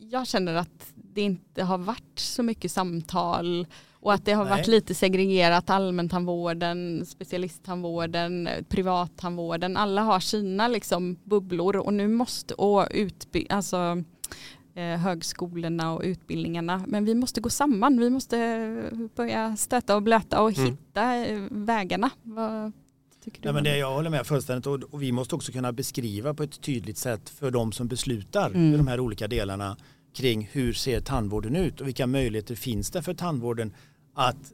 jag 0.00 0.26
känner 0.26 0.54
att 0.54 0.92
det 0.94 1.20
inte 1.20 1.64
har 1.64 1.78
varit 1.78 2.18
så 2.18 2.42
mycket 2.42 2.72
samtal 2.72 3.66
och 3.92 4.12
att 4.12 4.24
det 4.24 4.32
har 4.32 4.44
Nej. 4.44 4.50
varit 4.50 4.66
lite 4.66 4.94
segregerat 4.94 5.70
allmäntandvården, 5.70 7.06
specialisttandvården, 7.06 8.48
privattandvården. 8.68 9.76
Alla 9.76 10.02
har 10.02 10.20
sina 10.20 10.68
liksom 10.68 11.16
bubblor 11.24 11.76
och 11.76 11.94
nu 11.94 12.08
måste, 12.08 12.54
och 12.54 12.88
utby, 12.90 13.46
alltså 13.48 14.04
högskolorna 14.80 15.92
och 15.92 16.02
utbildningarna. 16.04 16.84
Men 16.86 17.04
vi 17.04 17.14
måste 17.14 17.40
gå 17.40 17.50
samman, 17.50 18.00
vi 18.00 18.10
måste 18.10 18.90
börja 19.14 19.56
stöta 19.56 19.96
och 19.96 20.02
blöta 20.02 20.42
och 20.42 20.58
mm. 20.58 20.70
hitta 20.70 21.16
eh, 21.16 21.40
vägarna. 21.50 22.10
Vad 22.22 22.72
tycker 23.24 23.42
du? 23.42 23.52
Men 23.52 23.64
det, 23.64 23.78
jag 23.78 23.94
håller 23.94 24.10
med 24.10 24.26
fullständigt 24.26 24.66
och, 24.66 25.02
vi 25.02 25.12
måste 25.12 25.34
också 25.34 25.52
kunna 25.52 25.72
beskriva 25.72 26.34
på 26.34 26.42
ett 26.42 26.60
tydligt 26.60 26.98
sätt 26.98 27.28
för 27.28 27.50
de 27.50 27.72
som 27.72 27.88
beslutar 27.88 28.50
mm. 28.50 28.72
de 28.72 28.86
här 28.86 29.00
olika 29.00 29.28
delarna 29.28 29.76
kring 30.14 30.48
hur 30.52 30.72
ser 30.72 31.00
tandvården 31.00 31.56
ut 31.56 31.80
och 31.80 31.86
vilka 31.86 32.06
möjligheter 32.06 32.54
finns 32.54 32.90
det 32.90 33.02
för 33.02 33.14
tandvården 33.14 33.74
att 34.14 34.52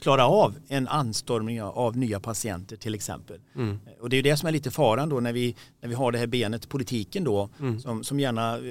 klara 0.00 0.26
av 0.26 0.56
en 0.68 0.88
anstormning 0.88 1.62
av 1.62 1.96
nya 1.96 2.20
patienter 2.20 2.76
till 2.76 2.94
exempel. 2.94 3.40
Mm. 3.54 3.78
Och 4.00 4.10
det 4.10 4.16
är 4.16 4.22
det 4.22 4.36
som 4.36 4.46
är 4.46 4.52
lite 4.52 4.70
faran 4.70 5.08
då 5.08 5.20
när 5.20 5.32
vi, 5.32 5.56
när 5.80 5.88
vi 5.88 5.94
har 5.94 6.12
det 6.12 6.18
här 6.18 6.26
benet 6.26 6.68
politiken 6.68 7.24
då 7.24 7.48
mm. 7.60 7.80
som, 7.80 8.04
som 8.04 8.20
gärna 8.20 8.56
eh, 8.56 8.62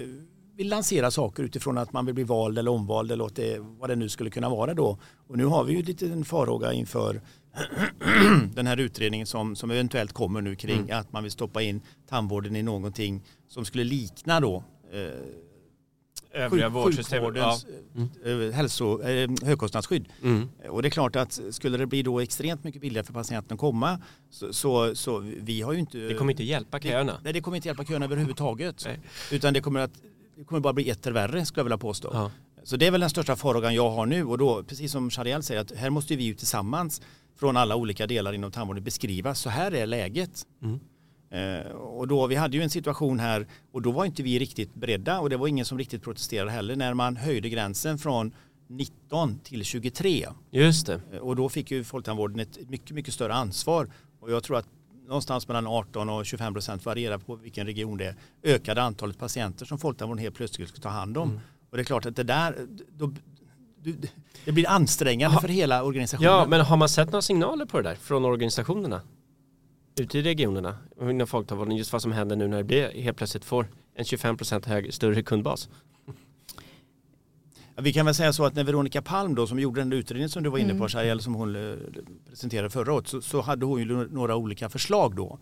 vill 0.57 0.69
lansera 0.69 1.11
saker 1.11 1.43
utifrån 1.43 1.77
att 1.77 1.93
man 1.93 2.05
vill 2.05 2.15
bli 2.15 2.23
vald 2.23 2.59
eller 2.59 2.71
omvald 2.71 3.11
eller 3.11 3.29
det, 3.35 3.59
vad 3.59 3.89
det 3.89 3.95
nu 3.95 4.09
skulle 4.09 4.29
kunna 4.29 4.49
vara 4.49 4.73
då. 4.73 4.97
Och 5.27 5.37
nu 5.37 5.45
har 5.45 5.63
vi 5.63 5.73
ju 5.73 5.83
lite 5.83 6.05
en 6.05 6.25
farhåga 6.25 6.73
inför 6.73 7.21
den 8.53 8.67
här 8.67 8.77
utredningen 8.77 9.27
som, 9.27 9.55
som 9.55 9.71
eventuellt 9.71 10.13
kommer 10.13 10.41
nu 10.41 10.55
kring 10.55 10.79
mm. 10.79 10.99
att 10.99 11.13
man 11.13 11.23
vill 11.23 11.31
stoppa 11.31 11.61
in 11.61 11.81
tandvården 12.09 12.55
i 12.55 12.63
någonting 12.63 13.23
som 13.47 13.65
skulle 13.65 13.83
likna 13.83 14.39
då 14.39 14.63
eh, 14.93 15.46
övriga 16.37 16.69
vårdsystemet. 16.69 17.35
Ja. 17.35 17.59
Mm. 18.25 18.53
hälso, 18.53 19.01
eh, 19.01 19.29
högkostnadsskydd. 19.43 20.07
Mm. 20.23 20.49
Och 20.69 20.81
det 20.81 20.87
är 20.87 20.89
klart 20.89 21.15
att 21.15 21.39
skulle 21.51 21.77
det 21.77 21.85
bli 21.85 22.03
då 22.03 22.19
extremt 22.19 22.63
mycket 22.63 22.81
billigare 22.81 23.05
för 23.05 23.13
patienten 23.13 23.55
att 23.55 23.59
komma 23.59 24.01
så, 24.29 24.53
så, 24.53 24.95
så 24.95 25.19
vi 25.19 25.61
har 25.61 25.73
ju 25.73 25.79
inte... 25.79 25.97
Det 25.97 26.13
kommer 26.13 26.31
inte 26.31 26.43
hjälpa 26.43 26.79
köerna. 26.79 27.19
nej, 27.23 27.33
det 27.33 27.41
kommer 27.41 27.57
inte 27.57 27.67
hjälpa 27.67 27.85
köerna 27.85 28.05
överhuvudtaget. 28.05 28.83
Nej. 28.85 28.99
Utan 29.31 29.53
det 29.53 29.61
kommer, 29.61 29.79
att, 29.79 29.91
det 30.35 30.43
kommer 30.43 30.59
bara 30.59 30.73
bli 30.73 30.89
etter 30.89 31.11
värre 31.11 31.45
skulle 31.45 31.59
jag 31.59 31.65
vilja 31.65 31.77
påstå. 31.77 32.09
Ja. 32.13 32.31
Så 32.63 32.77
det 32.77 32.87
är 32.87 32.91
väl 32.91 33.01
den 33.01 33.09
största 33.09 33.35
farhågan 33.35 33.75
jag 33.75 33.89
har 33.89 34.05
nu 34.05 34.25
och 34.25 34.37
då, 34.37 34.63
precis 34.63 34.91
som 34.91 35.09
Shariel 35.09 35.43
säger, 35.43 35.61
att 35.61 35.71
här 35.71 35.89
måste 35.89 36.15
vi 36.15 36.23
ju 36.23 36.35
tillsammans 36.35 37.01
från 37.39 37.57
alla 37.57 37.75
olika 37.75 38.07
delar 38.07 38.33
inom 38.33 38.51
tandvården 38.51 38.83
beskriva, 38.83 39.35
så 39.35 39.49
här 39.49 39.71
är 39.71 39.85
läget. 39.85 40.45
Mm. 40.63 40.79
Eh, 41.29 41.71
och 41.71 42.07
då, 42.07 42.27
vi 42.27 42.35
hade 42.35 42.57
ju 42.57 42.63
en 42.63 42.69
situation 42.69 43.19
här 43.19 43.47
och 43.71 43.81
då 43.81 43.91
var 43.91 44.05
inte 44.05 44.23
vi 44.23 44.39
riktigt 44.39 44.73
beredda 44.73 45.19
och 45.19 45.29
det 45.29 45.37
var 45.37 45.47
ingen 45.47 45.65
som 45.65 45.77
riktigt 45.77 46.03
protesterade 46.03 46.51
heller 46.51 46.75
när 46.75 46.93
man 46.93 47.17
höjde 47.17 47.49
gränsen 47.49 47.97
från 47.97 48.31
19 48.67 49.39
till 49.39 49.63
23. 49.63 50.27
Just 50.51 50.87
det. 50.87 51.01
Eh, 51.13 51.19
och 51.19 51.35
då 51.35 51.49
fick 51.49 51.71
ju 51.71 51.83
Folktandvården 51.83 52.39
ett 52.39 52.69
mycket, 52.69 52.91
mycket 52.91 53.13
större 53.13 53.33
ansvar 53.33 53.89
och 54.19 54.31
jag 54.31 54.43
tror 54.43 54.57
att 54.57 54.65
någonstans 55.07 55.47
mellan 55.47 55.67
18 55.67 56.09
och 56.09 56.25
25 56.25 56.53
procent 56.53 56.85
varierar 56.85 57.17
på 57.17 57.35
vilken 57.35 57.65
region 57.65 57.97
det 57.97 58.05
är 58.05 58.15
ökade 58.43 58.81
antalet 58.81 59.19
patienter 59.19 59.65
som 59.65 59.77
Folktandvården 59.77 60.23
helt 60.23 60.35
plötsligt 60.35 60.69
ska 60.69 60.81
ta 60.81 60.89
hand 60.89 61.17
om. 61.17 61.29
Mm. 61.29 61.41
Och 61.69 61.77
det 61.77 61.83
är 61.83 61.85
klart 61.85 62.05
att 62.05 62.15
det 62.15 62.23
där, 62.23 62.67
då, 62.97 63.13
det 64.45 64.51
blir 64.51 64.69
ansträngande 64.69 65.35
ha, 65.35 65.41
för 65.41 65.47
hela 65.47 65.83
organisationen. 65.83 66.31
Ja, 66.31 66.45
men 66.47 66.61
har 66.61 66.77
man 66.77 66.89
sett 66.89 67.07
några 67.07 67.21
signaler 67.21 67.65
på 67.65 67.77
det 67.77 67.89
där 67.89 67.95
från 67.95 68.25
organisationerna? 68.25 69.01
Ute 69.99 70.19
i 70.19 70.21
regionerna 70.21 70.77
inom 71.01 71.27
folktandvården 71.27 71.75
just 71.75 71.93
vad 71.93 72.01
som 72.01 72.11
händer 72.11 72.35
nu 72.35 72.47
när 72.47 72.57
det 72.57 72.63
blir 72.63 72.89
helt 72.89 73.17
plötsligt 73.17 73.45
får 73.45 73.67
en 73.95 74.05
25 74.05 74.37
procent 74.37 74.65
större 74.89 75.23
kundbas? 75.23 75.69
Vi 77.81 77.93
kan 77.93 78.05
väl 78.05 78.15
säga 78.15 78.33
så 78.33 78.45
att 78.45 78.55
när 78.55 78.63
Veronica 78.63 79.01
Palm 79.01 79.35
då 79.35 79.47
som 79.47 79.59
gjorde 79.59 79.81
den 79.81 79.93
utredningen 79.93 80.29
som 80.29 80.43
du 80.43 80.49
var 80.49 80.57
inne 80.57 80.75
på, 80.75 80.87
mm. 80.87 81.09
eller 81.11 81.21
som 81.21 81.35
hon 81.35 81.55
eh, 81.55 81.77
presenterade 82.29 82.69
förra 82.69 82.93
året, 82.93 83.07
så, 83.07 83.21
så 83.21 83.41
hade 83.41 83.65
hon 83.65 83.79
ju 83.79 84.07
några 84.11 84.35
olika 84.35 84.69
förslag 84.69 85.15
då. 85.15 85.39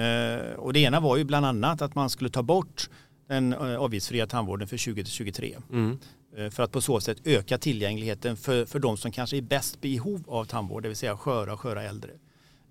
Eh, 0.00 0.54
och 0.56 0.72
det 0.72 0.80
ena 0.80 1.00
var 1.00 1.16
ju 1.16 1.24
bland 1.24 1.46
annat 1.46 1.82
att 1.82 1.94
man 1.94 2.10
skulle 2.10 2.30
ta 2.30 2.42
bort 2.42 2.90
den 3.28 3.52
eh, 3.52 3.76
avgiftsfria 3.76 4.26
tandvården 4.26 4.68
för 4.68 4.76
20 4.76 5.04
till 5.04 5.12
23. 5.12 5.56
Mm. 5.72 5.98
Eh, 6.36 6.50
för 6.50 6.62
att 6.62 6.72
på 6.72 6.80
så 6.80 7.00
sätt 7.00 7.18
öka 7.24 7.58
tillgängligheten 7.58 8.36
för, 8.36 8.64
för 8.64 8.78
de 8.78 8.96
som 8.96 9.12
kanske 9.12 9.36
är 9.36 9.42
bäst 9.42 9.80
behov 9.80 10.24
av 10.26 10.44
tandvård, 10.44 10.82
det 10.82 10.88
vill 10.88 10.96
säga 10.96 11.16
sköra 11.16 11.52
och 11.52 11.60
sköra 11.60 11.82
äldre. 11.82 12.10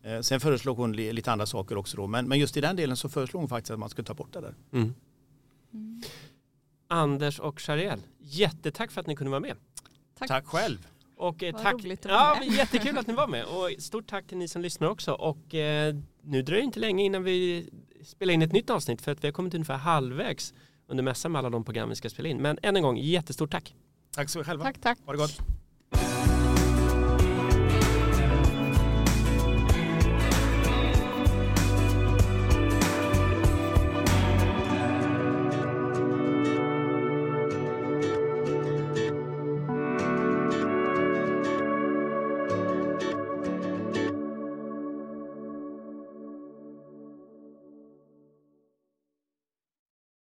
Eh, 0.08 0.22
sen 0.22 0.40
föreslog 0.40 0.78
hon 0.78 0.94
lite 0.94 1.32
andra 1.32 1.46
saker 1.46 1.78
också 1.78 1.98
då, 1.98 2.08
men, 2.08 2.28
men 2.28 2.40
just 2.40 2.58
i 2.58 2.62
den 2.62 2.76
delen 2.76 2.98
så 2.98 3.10
föreslog 3.10 3.42
hon 3.42 3.50
faktiskt 3.50 3.72
att 3.72 3.80
man 3.80 3.90
skulle 3.90 4.06
ta 4.06 4.14
bort 4.14 4.34
det 4.34 4.42
där. 4.42 4.56
Mm. 4.72 4.94
Mm. 5.74 6.02
Anders 6.88 7.40
och 7.40 7.62
Shariel, 7.62 8.00
jättetack 8.20 8.92
för 8.92 9.02
att 9.02 9.08
ni 9.08 9.16
kunde 9.16 9.32
vara 9.32 9.40
med. 9.40 9.56
Tack, 10.20 10.28
tack 10.28 10.46
själv. 10.46 10.88
Och 11.18 11.44
eh, 11.44 11.56
tack. 11.56 11.74
Roligt 11.74 12.06
att 12.06 12.12
ja, 12.12 12.38
med. 12.40 12.54
Jättekul 12.54 12.98
att 12.98 13.08
ni 13.08 13.14
var 13.14 13.28
med 13.28 13.46
och 13.46 13.84
stort 13.84 14.08
tack 14.08 14.28
till 14.28 14.38
ni 14.38 14.48
som 14.48 14.62
lyssnar 14.62 14.88
också. 14.88 15.12
Och 15.12 15.56
eh, 15.56 15.96
nu 16.22 16.42
dröjer 16.42 16.62
det 16.62 16.66
inte 16.66 16.80
länge 16.80 17.04
innan 17.04 17.24
vi 17.24 17.70
spelar 18.04 18.34
in 18.34 18.42
ett 18.42 18.52
nytt 18.52 18.70
avsnitt 18.70 19.02
för 19.02 19.12
att 19.12 19.24
vi 19.24 19.28
har 19.28 19.34
kommit 19.34 19.54
ungefär 19.54 19.78
halvvägs 19.78 20.54
under 20.88 21.04
mässan 21.04 21.32
med 21.32 21.40
alla 21.40 21.50
de 21.50 21.64
program 21.64 21.90
vi 21.90 21.96
ska 21.96 22.10
spela 22.10 22.30
in. 22.30 22.38
Men 22.38 22.60
än 22.62 22.76
en 22.76 22.84
gång, 22.84 22.98
jättestort 22.98 23.52
tack. 23.52 23.76
Tack 24.12 24.30
så 24.30 24.44
själva. 24.44 24.64
Tack, 24.64 24.82
tack. 24.82 24.98
Ha 25.06 25.12
det 25.12 25.18
gott. 25.18 25.42